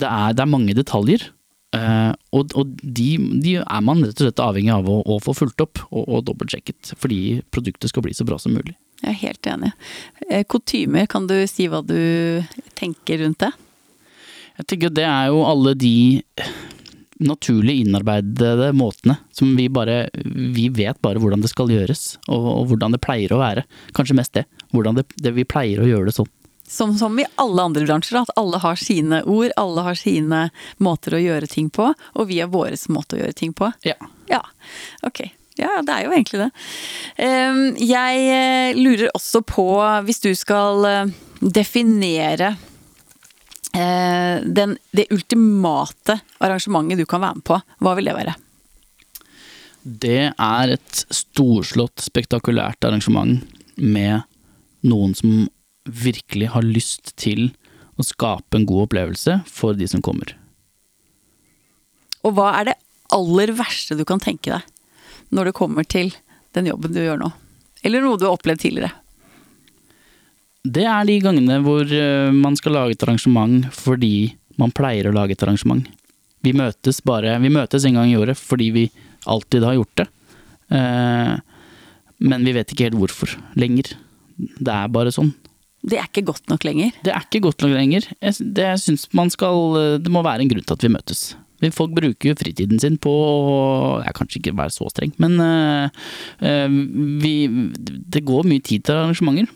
det 0.00 0.10
er, 0.10 0.34
det 0.34 0.42
er 0.42 0.50
mange 0.50 0.76
detaljer. 0.76 1.30
Uh, 1.74 2.14
og 2.30 2.52
og 2.54 2.68
de, 2.86 3.16
de 3.42 3.56
er 3.58 3.80
man 3.82 4.04
rett 4.04 4.20
og 4.20 4.28
slett 4.28 4.42
avhengig 4.44 4.70
av 4.70 4.86
å, 4.86 5.00
å 5.10 5.16
få 5.18 5.32
fulgt 5.34 5.64
opp 5.64 5.80
og, 5.88 6.04
og 6.04 6.20
dobbeltsjekket, 6.28 6.92
fordi 7.02 7.40
produktet 7.50 7.90
skal 7.90 8.04
bli 8.04 8.14
så 8.14 8.26
bra 8.28 8.38
som 8.38 8.54
mulig. 8.54 8.76
Jeg 9.00 9.10
er 9.10 9.18
helt 9.24 9.48
enig. 9.50 9.72
Kutymer, 10.46 11.08
kan 11.10 11.26
du 11.26 11.34
si 11.50 11.66
hva 11.72 11.80
du 11.82 11.98
tenker 12.78 13.24
rundt 13.24 13.42
det? 13.42 13.50
Jeg 14.58 14.68
tenker 14.70 14.94
det 14.94 15.06
er 15.08 15.32
jo 15.32 15.42
alle 15.48 15.74
de 15.78 15.94
naturlig 17.24 17.80
innarbeidede 17.84 18.72
måtene 18.74 19.16
som 19.32 19.52
vi 19.56 19.68
bare 19.70 20.08
Vi 20.24 20.66
vet 20.74 20.98
bare 21.02 21.20
hvordan 21.22 21.44
det 21.44 21.50
skal 21.52 21.70
gjøres, 21.70 22.16
og, 22.26 22.46
og 22.58 22.64
hvordan 22.72 22.94
det 22.94 23.02
pleier 23.04 23.34
å 23.34 23.42
være. 23.42 23.66
Kanskje 23.94 24.16
mest 24.18 24.34
det. 24.34 24.46
Hvordan 24.74 24.98
det, 24.98 25.06
det 25.22 25.34
vi 25.36 25.46
pleier 25.46 25.82
å 25.82 25.88
gjøre 25.88 26.10
det 26.10 26.16
sånn. 26.16 26.30
Som, 26.66 26.94
som 26.98 27.18
i 27.20 27.26
alle 27.38 27.62
andre 27.68 27.84
bransjer, 27.84 28.22
at 28.22 28.32
alle 28.40 28.58
har 28.62 28.78
sine 28.80 29.20
ord, 29.28 29.52
alle 29.60 29.84
har 29.84 29.98
sine 30.00 30.46
måter 30.82 31.14
å 31.14 31.20
gjøre 31.22 31.48
ting 31.50 31.68
på, 31.70 31.90
og 31.92 32.28
vi 32.30 32.40
har 32.40 32.50
vår 32.50 32.74
måte 32.94 33.18
å 33.18 33.20
gjøre 33.20 33.36
ting 33.36 33.52
på. 33.54 33.68
Ja. 33.86 33.98
Ja, 34.30 34.40
ok. 35.04 35.26
Ja, 35.60 35.76
det 35.86 35.92
er 35.92 36.06
jo 36.06 36.14
egentlig 36.16 36.40
det. 36.40 36.48
Ehm, 37.22 37.76
Jeg 37.78 38.22
eh, 38.32 38.78
lurer 38.80 39.12
også 39.14 39.44
på, 39.46 39.68
hvis 40.08 40.24
du 40.24 40.32
skal 40.34 40.88
eh, 40.88 41.12
definere 41.44 42.56
den, 43.74 44.76
det 44.94 45.08
ultimate 45.10 46.20
arrangementet 46.38 47.00
du 47.00 47.08
kan 47.10 47.24
være 47.24 47.40
med 47.40 47.46
på, 47.48 47.56
hva 47.82 47.94
vil 47.98 48.06
det 48.06 48.14
være? 48.14 48.34
Det 49.84 50.30
er 50.30 50.72
et 50.72 51.00
storslått, 51.12 52.00
spektakulært 52.00 52.86
arrangement 52.86 53.42
med 53.76 54.22
noen 54.86 55.12
som 55.18 55.44
virkelig 55.84 56.48
har 56.54 56.64
lyst 56.64 57.12
til 57.20 57.50
å 58.00 58.06
skape 58.06 58.56
en 58.56 58.66
god 58.68 58.86
opplevelse 58.86 59.42
for 59.50 59.76
de 59.76 59.88
som 59.90 60.02
kommer. 60.04 60.32
Og 62.24 62.38
hva 62.38 62.54
er 62.60 62.70
det 62.70 62.78
aller 63.12 63.52
verste 63.58 63.96
du 63.98 64.06
kan 64.08 64.22
tenke 64.22 64.54
deg 64.54 65.34
når 65.34 65.50
det 65.50 65.58
kommer 65.58 65.84
til 65.84 66.14
den 66.56 66.70
jobben 66.70 66.94
du 66.94 67.02
gjør 67.02 67.20
nå? 67.20 67.30
Eller 67.84 68.00
noe 68.00 68.16
du 68.16 68.24
har 68.24 68.38
opplevd 68.38 68.64
tidligere? 68.64 68.94
Det 70.64 70.86
er 70.88 71.04
de 71.04 71.18
gangene 71.20 71.58
hvor 71.64 71.84
eh, 71.84 72.32
man 72.32 72.56
skal 72.56 72.76
lage 72.78 72.96
et 72.96 73.04
arrangement 73.04 73.68
fordi 73.74 74.32
man 74.60 74.72
pleier 74.72 75.10
å 75.10 75.14
lage 75.14 75.36
et 75.36 75.44
arrangement. 75.44 75.84
Vi 76.44 76.54
møtes 76.56 77.00
bare 77.04 77.36
Vi 77.42 77.52
møtes 77.52 77.84
en 77.84 77.98
gang 77.98 78.12
i 78.12 78.18
året 78.20 78.38
fordi 78.38 78.70
vi 78.72 78.84
alltid 79.28 79.64
har 79.64 79.76
gjort 79.78 80.02
det. 80.02 80.08
Eh, 80.76 81.34
men 82.24 82.46
vi 82.46 82.54
vet 82.56 82.72
ikke 82.72 82.88
helt 82.88 83.00
hvorfor 83.00 83.34
lenger. 83.60 83.92
Det 84.36 84.72
er 84.72 84.92
bare 84.92 85.12
sånn. 85.14 85.34
Det 85.84 85.98
er 86.00 86.08
ikke 86.08 86.24
godt 86.30 86.48
nok 86.48 86.64
lenger. 86.64 86.94
Det 87.04 87.12
er 87.12 87.26
ikke 87.26 87.44
godt 87.44 87.60
nok 87.60 87.74
lenger. 87.76 88.06
Det 88.24 88.68
synes 88.80 89.04
man 89.12 89.28
skal 89.28 89.98
Det 90.00 90.12
må 90.12 90.24
være 90.24 90.46
en 90.46 90.52
grunn 90.52 90.64
til 90.64 90.78
at 90.78 90.86
vi 90.86 90.94
møtes. 90.96 91.34
Folk 91.72 91.94
bruker 91.96 92.32
jo 92.32 92.36
fritiden 92.36 92.80
sin 92.80 92.96
på 93.00 93.12
Jeg 94.02 94.12
kan 94.12 94.24
kanskje 94.24 94.40
ikke 94.40 94.56
være 94.58 94.74
så 94.74 94.88
streng, 94.90 95.12
men 95.22 95.38
eh, 95.40 95.88
eh, 96.44 96.68
vi 97.22 97.34
Det 97.84 98.24
går 98.24 98.48
mye 98.48 98.64
tid 98.64 98.84
til 98.84 98.94
arrangementer. 98.94 99.52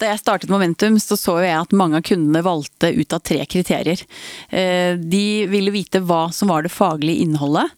Da 0.00 0.10
jeg 0.10 0.20
startet 0.22 0.50
Momentum, 0.52 0.98
så 1.00 1.16
så 1.18 1.36
jeg 1.42 1.54
at 1.56 1.74
mange 1.76 1.98
av 2.00 2.04
kundene 2.06 2.42
valgte 2.44 2.90
ut 2.96 3.12
av 3.16 3.20
tre 3.26 3.44
kriterier. 3.46 4.00
Eh, 4.50 4.96
De 4.96 5.46
ville 5.50 5.72
vite 5.74 6.00
hva 6.04 6.32
som 6.32 6.48
var 6.48 6.62
det 6.64 6.72
faglige 6.72 7.24
innholdet. 7.24 7.70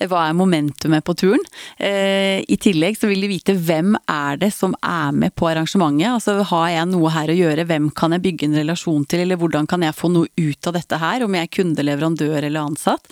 eh, 0.00 0.08
Hva 0.08 0.28
er 0.28 0.34
momentumet 0.38 1.04
på 1.04 1.14
turen? 1.16 1.42
Eh, 1.78 2.42
I 2.48 2.56
tillegg 2.56 2.96
så 2.98 3.08
vil 3.08 3.20
de 3.20 3.28
vite 3.28 3.54
hvem 3.54 3.96
er 4.08 4.36
det 4.40 4.52
som 4.54 4.74
er 4.82 5.12
med 5.12 5.34
på 5.34 5.48
arrangementet. 5.50 6.08
Altså 6.12 6.42
har 6.42 6.68
jeg 6.70 6.86
noe 6.92 7.10
her 7.10 7.28
å 7.28 7.38
gjøre, 7.38 7.66
hvem 7.66 7.90
kan 7.94 8.12
jeg 8.12 8.22
bygge 8.22 8.46
en 8.48 8.58
relasjon 8.60 9.04
til, 9.06 9.20
eller 9.20 9.36
hvordan 9.40 9.66
kan 9.68 9.82
jeg 9.82 9.94
få 9.96 10.10
noe 10.12 10.26
ut 10.36 10.66
av 10.66 10.72
dette 10.78 10.98
her, 10.98 11.24
om 11.24 11.34
jeg 11.34 11.42
er 11.48 11.54
kunde, 11.58 11.84
leverandør 11.86 12.42
eller 12.44 12.60
ansatt. 12.60 13.06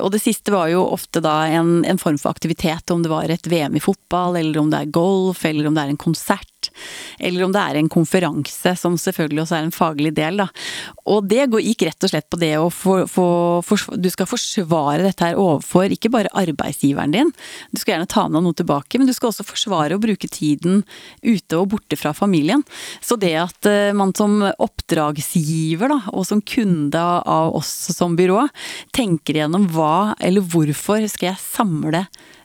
Og 0.00 0.10
det 0.14 0.20
siste 0.22 0.52
var 0.54 0.68
jo 0.70 0.84
ofte 0.86 1.20
da 1.24 1.46
en, 1.50 1.84
en 1.84 1.98
form 1.98 2.18
for 2.20 2.30
aktivitet, 2.30 2.90
om 2.94 3.02
det 3.02 3.10
var 3.10 3.30
et 3.32 3.46
VM 3.50 3.76
i 3.76 3.82
fotball, 3.82 4.36
eller 4.40 4.60
om 4.60 4.70
det 4.70 4.80
er 4.84 4.92
golf, 4.94 5.44
eller 5.44 5.66
om 5.68 5.74
det 5.74 5.82
er 5.84 5.92
en 5.94 6.00
konsert. 6.00 6.53
Eller 7.18 7.46
om 7.46 7.54
det 7.54 7.62
er 7.62 7.78
en 7.78 7.90
konferanse, 7.92 8.74
som 8.78 8.98
selvfølgelig 9.00 9.44
også 9.44 9.58
er 9.58 9.66
en 9.66 9.74
faglig 9.74 10.14
del. 10.16 10.42
Da. 10.42 10.48
Og 11.10 11.28
det 11.30 11.46
gikk 11.64 11.86
rett 11.88 12.06
og 12.06 12.12
slett 12.12 12.28
på 12.32 12.40
det 12.40 12.52
å 12.58 12.70
få, 12.72 13.04
for, 13.10 13.62
for, 13.66 13.98
Du 14.00 14.10
skal 14.12 14.28
forsvare 14.28 15.04
dette 15.04 15.28
her 15.28 15.40
overfor 15.40 15.92
ikke 15.94 16.12
bare 16.12 16.32
arbeidsgiveren 16.34 17.14
din, 17.14 17.32
du 17.70 17.80
skal 17.80 17.96
gjerne 17.96 18.10
ta 18.10 18.26
med 18.28 18.44
noe 18.44 18.56
tilbake, 18.56 18.98
men 18.98 19.08
du 19.08 19.14
skal 19.16 19.30
også 19.30 19.46
forsvare 19.46 19.96
å 19.96 20.02
bruke 20.02 20.28
tiden 20.30 20.82
ute 21.22 21.58
og 21.58 21.70
borte 21.74 21.98
fra 22.00 22.14
familien. 22.16 22.64
Så 23.04 23.18
det 23.20 23.34
at 23.40 23.68
eh, 23.70 23.94
man 23.96 24.14
som 24.16 24.40
oppdragsgiver, 24.42 25.92
da, 25.92 26.00
og 26.14 26.26
som 26.28 26.42
kunde 26.44 27.00
av 27.00 27.54
oss 27.56 27.72
som 27.94 28.16
byrå, 28.18 28.46
tenker 28.94 29.38
igjennom 29.38 29.68
hva 29.74 30.14
eller 30.20 30.44
hvorfor 30.44 31.04
skal 31.10 31.32
jeg 31.32 31.42
samle 31.42 32.04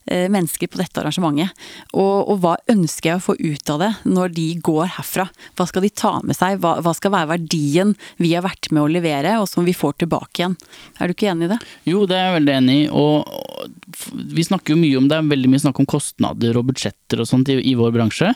mennesker 0.10 0.69
på 0.72 0.80
dette 0.82 1.02
arrangementet. 1.02 1.54
Og, 1.93 2.30
og 2.32 2.39
hva 2.43 2.56
ønsker 2.72 3.12
jeg 3.12 3.19
å 3.19 3.24
få 3.24 3.36
ut 3.39 3.74
av 3.74 3.84
det 3.84 3.89
når 4.10 4.34
de 4.36 4.48
går 4.65 4.93
herfra? 4.98 5.28
Hva 5.58 5.67
skal 5.69 5.86
de 5.86 5.91
ta 5.93 6.15
med 6.26 6.38
seg? 6.38 6.60
Hva, 6.63 6.78
hva 6.84 6.93
skal 6.98 7.13
være 7.13 7.32
verdien 7.36 7.95
vi 8.17 8.34
har 8.34 8.45
vært 8.45 8.72
med 8.74 8.84
å 8.84 8.91
levere, 8.91 9.38
og 9.41 9.50
som 9.52 9.67
vi 9.67 9.76
får 9.78 10.00
tilbake 10.04 10.43
igjen? 10.43 10.58
Er 11.00 11.10
du 11.10 11.15
ikke 11.15 11.32
enig 11.32 11.50
i 11.50 11.54
det? 11.54 11.60
Jo, 11.89 12.06
det 12.10 12.17
er 12.17 12.30
jeg 12.30 12.38
veldig 12.39 12.56
enig 12.58 12.78
i. 12.82 12.88
Og 12.89 14.19
vi 14.36 14.45
snakker 14.48 14.76
jo 14.76 14.82
mye 14.82 15.00
om 15.00 15.10
det, 15.10 15.19
er 15.19 15.34
veldig 15.34 15.52
mye 15.52 15.63
snakk 15.65 15.82
om 15.84 15.89
kostnader 15.89 16.60
og 16.60 16.69
budsjetter 16.72 17.24
og 17.24 17.30
sånt 17.30 17.52
i, 17.54 17.60
i 17.72 17.76
vår 17.80 17.93
bransje. 17.95 18.34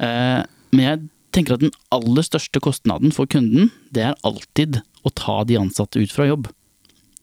Eh, 0.00 0.38
men 0.74 0.86
jeg 0.86 1.02
tenker 1.34 1.56
at 1.56 1.64
den 1.64 1.74
aller 1.94 2.26
største 2.26 2.62
kostnaden 2.62 3.14
for 3.14 3.30
kunden, 3.30 3.70
det 3.94 4.08
er 4.08 4.18
alltid 4.26 4.80
å 5.06 5.12
ta 5.14 5.42
de 5.48 5.58
ansatte 5.60 6.02
ut 6.02 6.12
fra 6.12 6.28
jobb. 6.28 6.50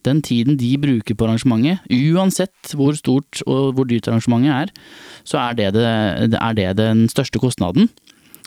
Den 0.08 0.22
tiden 0.24 0.58
de 0.60 0.72
bruker 0.80 1.16
på 1.16 1.28
arrangementet, 1.28 1.84
uansett 1.92 2.72
hvor 2.76 2.96
stort 2.98 3.42
og 3.46 3.76
hvor 3.76 3.88
dyrt 3.88 4.08
arrangementet 4.08 4.54
er, 4.54 4.72
så 5.28 5.42
er 5.42 5.58
det, 5.58 5.72
det, 5.76 6.38
er 6.40 6.56
det 6.56 6.70
den 6.80 7.06
største 7.12 7.40
kostnaden 7.42 7.90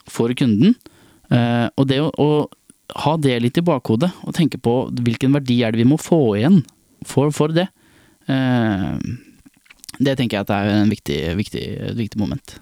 for 0.10 0.34
kunden. 0.38 0.76
Eh, 1.32 1.67
og 1.78 1.88
det 1.91 2.02
å, 2.04 2.10
å 2.12 3.02
ha 3.06 3.15
det 3.21 3.38
litt 3.43 3.60
i 3.62 3.65
bakhodet, 3.65 4.12
og 4.26 4.36
tenke 4.36 4.60
på 4.62 4.76
hvilken 4.91 5.38
verdi 5.38 5.62
er 5.63 5.74
det 5.74 5.84
vi 5.84 5.91
må 5.91 6.00
få 6.02 6.24
igjen 6.39 6.62
for, 7.08 7.32
for 7.36 7.54
det, 7.56 7.69
eh, 8.30 8.97
det 10.02 10.17
tenker 10.17 10.39
jeg 10.39 10.45
at 10.45 10.54
er 10.56 10.74
en 10.82 10.91
viktig, 10.91 11.21
viktig, 11.39 11.63
et 11.91 11.97
viktig 11.97 12.19
moment. 12.19 12.58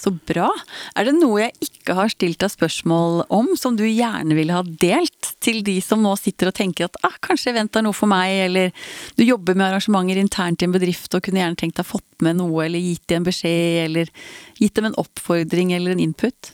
Så 0.00 0.14
bra. 0.16 0.48
Er 0.96 1.04
det 1.04 1.12
noe 1.18 1.42
jeg 1.42 1.66
ikke 1.66 1.94
har 1.98 2.08
stilt 2.08 2.40
deg 2.40 2.52
spørsmål 2.54 3.26
om, 3.36 3.50
som 3.60 3.74
du 3.76 3.84
gjerne 3.84 4.32
ville 4.36 4.54
ha 4.56 4.62
delt 4.64 5.34
til 5.44 5.60
de 5.66 5.76
som 5.84 6.00
nå 6.00 6.14
sitter 6.16 6.48
og 6.48 6.56
tenker 6.56 6.86
at 6.86 6.96
ah, 7.04 7.18
kanskje 7.20 7.52
event 7.52 7.76
er 7.76 7.84
noe 7.84 7.96
for 7.96 8.08
meg, 8.08 8.32
eller 8.46 8.70
du 9.18 9.26
jobber 9.26 9.58
med 9.58 9.68
arrangementer 9.68 10.20
internt 10.20 10.62
i 10.64 10.68
en 10.68 10.72
bedrift 10.72 11.12
og 11.16 11.24
kunne 11.26 11.42
gjerne 11.42 11.60
tenkt 11.60 11.76
deg 11.82 11.88
fått 11.88 12.24
med 12.24 12.38
noe, 12.38 12.62
eller 12.64 12.80
gitt 12.80 13.04
dem 13.12 13.20
en 13.20 13.28
beskjed, 13.28 13.80
eller 13.84 14.12
gitt 14.60 14.78
dem 14.78 14.88
en 14.88 14.96
oppfordring 15.02 15.74
eller 15.76 15.92
en 15.92 16.04
input? 16.06 16.52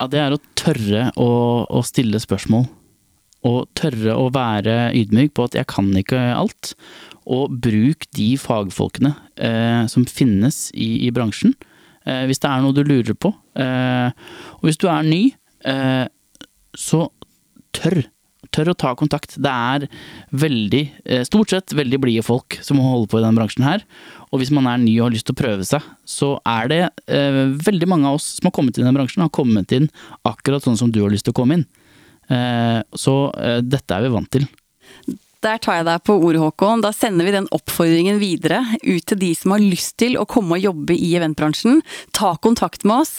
Ja, 0.00 0.08
det 0.10 0.18
er 0.18 0.34
å 0.34 0.40
tørre 0.58 1.10
å, 1.14 1.28
å 1.70 1.82
stille 1.86 2.18
spørsmål. 2.22 2.66
Og 3.46 3.68
tørre 3.78 4.16
å 4.18 4.30
være 4.34 4.88
ydmyk 4.96 5.36
på 5.36 5.46
at 5.46 5.54
jeg 5.58 5.68
kan 5.70 5.92
ikke 6.00 6.18
alt. 6.34 6.72
Og 7.30 7.52
bruk 7.62 8.08
de 8.16 8.32
fagfolkene 8.40 9.12
eh, 9.36 9.84
som 9.92 10.08
finnes 10.08 10.66
i, 10.74 11.06
i 11.06 11.12
bransjen, 11.14 11.54
hvis 12.04 12.40
det 12.42 12.50
er 12.50 12.60
noe 12.64 12.76
du 12.76 12.82
lurer 12.84 13.16
på. 13.16 13.30
Eh, 13.56 14.10
og 14.60 14.66
hvis 14.68 14.80
du 14.80 14.88
er 14.92 15.06
ny, 15.06 15.22
eh, 15.64 16.04
så 16.76 17.06
tør. 17.74 18.04
Tør 18.54 18.70
å 18.70 18.76
ta 18.78 18.92
kontakt. 18.98 19.34
Det 19.40 19.50
er 19.50 19.86
veldig, 20.30 20.82
eh, 21.06 21.24
stort 21.26 21.50
sett 21.50 21.74
veldig 21.74 21.98
blide 22.00 22.22
folk 22.22 22.58
som 22.62 22.78
holder 22.78 23.08
på 23.10 23.18
i 23.18 23.24
denne 23.24 23.38
bransjen 23.38 23.64
her. 23.64 23.82
Og 24.30 24.40
hvis 24.40 24.52
man 24.54 24.66
er 24.66 24.78
ny 24.78 24.98
og 25.00 25.08
har 25.08 25.14
lyst 25.14 25.26
til 25.26 25.34
å 25.34 25.42
prøve 25.42 25.64
seg, 25.66 25.82
så 26.06 26.38
er 26.46 26.68
det 26.68 26.82
eh, 27.08 27.50
veldig 27.66 27.88
mange 27.88 28.06
av 28.06 28.20
oss 28.20 28.36
som 28.38 28.50
har 28.50 28.54
kommet 28.54 28.76
inn 28.76 28.84
i 28.84 28.88
denne 28.88 28.98
bransjen, 28.98 29.24
har 29.24 29.34
kommet 29.34 29.72
inn 29.72 29.88
akkurat 30.24 30.62
sånn 30.62 30.78
som 30.78 30.92
du 30.92 31.00
har 31.02 31.10
lyst 31.10 31.24
til 31.24 31.34
å 31.34 31.40
komme 31.40 31.58
inn. 31.58 31.66
Eh, 32.30 32.80
så 32.94 33.16
eh, 33.38 33.60
dette 33.60 33.96
er 33.96 34.06
vi 34.06 34.14
vant 34.14 34.30
til. 34.30 34.46
Der 35.44 35.58
tar 35.60 35.76
jeg 35.76 35.84
deg 35.84 36.04
på 36.06 36.16
ordet, 36.16 36.40
Håkon. 36.40 36.80
Da 36.80 36.90
sender 36.94 37.26
vi 37.26 37.34
den 37.34 37.50
oppfordringen 37.52 38.16
videre 38.22 38.62
ut 38.80 39.04
til 39.10 39.20
de 39.20 39.34
som 39.36 39.52
har 39.52 39.60
lyst 39.60 39.98
til 40.00 40.16
å 40.16 40.24
komme 40.28 40.56
og 40.56 40.64
jobbe 40.64 40.96
i 40.96 41.10
eventbransjen. 41.18 41.82
Ta 42.16 42.32
kontakt 42.40 42.86
med 42.88 43.02
oss. 43.04 43.18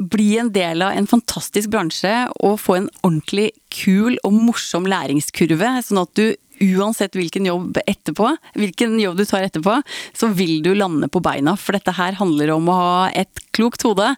Bli 0.00 0.38
en 0.40 0.48
del 0.54 0.80
av 0.80 0.96
en 0.96 1.08
fantastisk 1.10 1.68
bransje 1.74 2.14
og 2.40 2.56
få 2.62 2.78
en 2.78 2.88
ordentlig 3.02 3.50
kul 3.74 4.16
og 4.24 4.32
morsom 4.32 4.88
læringskurve, 4.88 5.74
sånn 5.84 6.00
at 6.00 6.14
du 6.16 6.32
uansett 6.62 7.18
hvilken 7.18 7.44
jobb 7.50 7.82
etterpå, 7.84 8.30
hvilken 8.56 8.96
jobb 9.02 9.20
du 9.20 9.26
tar 9.28 9.44
etterpå, 9.44 9.76
så 10.16 10.30
vil 10.32 10.62
du 10.64 10.72
lande 10.78 11.10
på 11.12 11.20
beina. 11.20 11.58
For 11.60 11.76
dette 11.76 11.92
her 11.98 12.16
handler 12.16 12.54
om 12.56 12.70
å 12.70 12.78
ha 12.78 12.96
et 13.10 13.44
klokt 13.52 13.84
hode, 13.84 14.14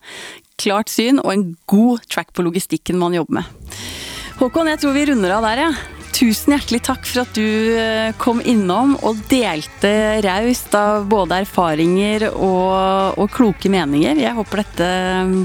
klart 0.63 0.93
syn 0.93 1.19
og 1.25 1.33
en 1.33 1.45
god 1.67 2.07
track 2.07 2.31
på 2.37 2.47
logistikken 2.47 3.01
man 3.01 3.19
jobber 3.19 3.41
med. 3.41 3.83
Håkon, 4.39 4.71
jeg 4.71 4.85
tror 4.85 4.95
vi 4.95 5.07
runder 5.11 5.39
av 5.41 5.51
der, 5.51 5.67
jeg. 5.67 5.75
Ja. 5.75 6.04
Tusen 6.15 6.53
hjertelig 6.55 6.79
takk 6.87 7.09
for 7.11 7.25
at 7.25 7.35
du 7.35 7.75
eh, 7.75 8.13
kom 8.23 8.39
innom 8.47 8.93
og 9.03 9.19
delte 9.27 9.91
raust 10.23 10.77
av 10.79 11.09
både 11.11 11.41
erfaringer 11.43 12.29
og, 12.31 13.19
og 13.19 13.33
kloke 13.35 13.71
meninger. 13.73 14.21
Jeg 14.23 14.37
håper 14.37 14.63
dette 14.63 14.91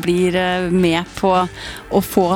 blir 0.05 0.37
eh, 0.37 0.69
med 0.69 1.09
på 1.17 1.33
å 1.33 2.03
få 2.05 2.27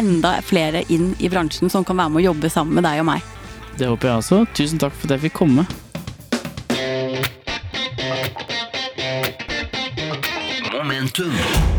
enda 0.00 0.38
flere 0.40 0.86
inn 0.88 1.12
i 1.20 1.28
bransjen 1.28 1.68
som 1.68 1.84
kan 1.84 2.00
være 2.00 2.14
med 2.14 2.22
å 2.22 2.26
jobbe 2.30 2.52
sammen 2.56 2.80
med 2.80 2.88
deg 2.88 3.04
og 3.04 3.08
meg. 3.12 3.30
Det 3.76 3.90
håper 3.90 4.14
jeg 4.14 4.24
også. 4.24 4.40
Tusen 4.56 4.80
takk 4.80 4.96
for 4.96 5.10
at 5.10 5.18
jeg 5.18 5.26
fikk 5.28 5.38
komme. 5.44 5.68
Momentum. 10.72 11.73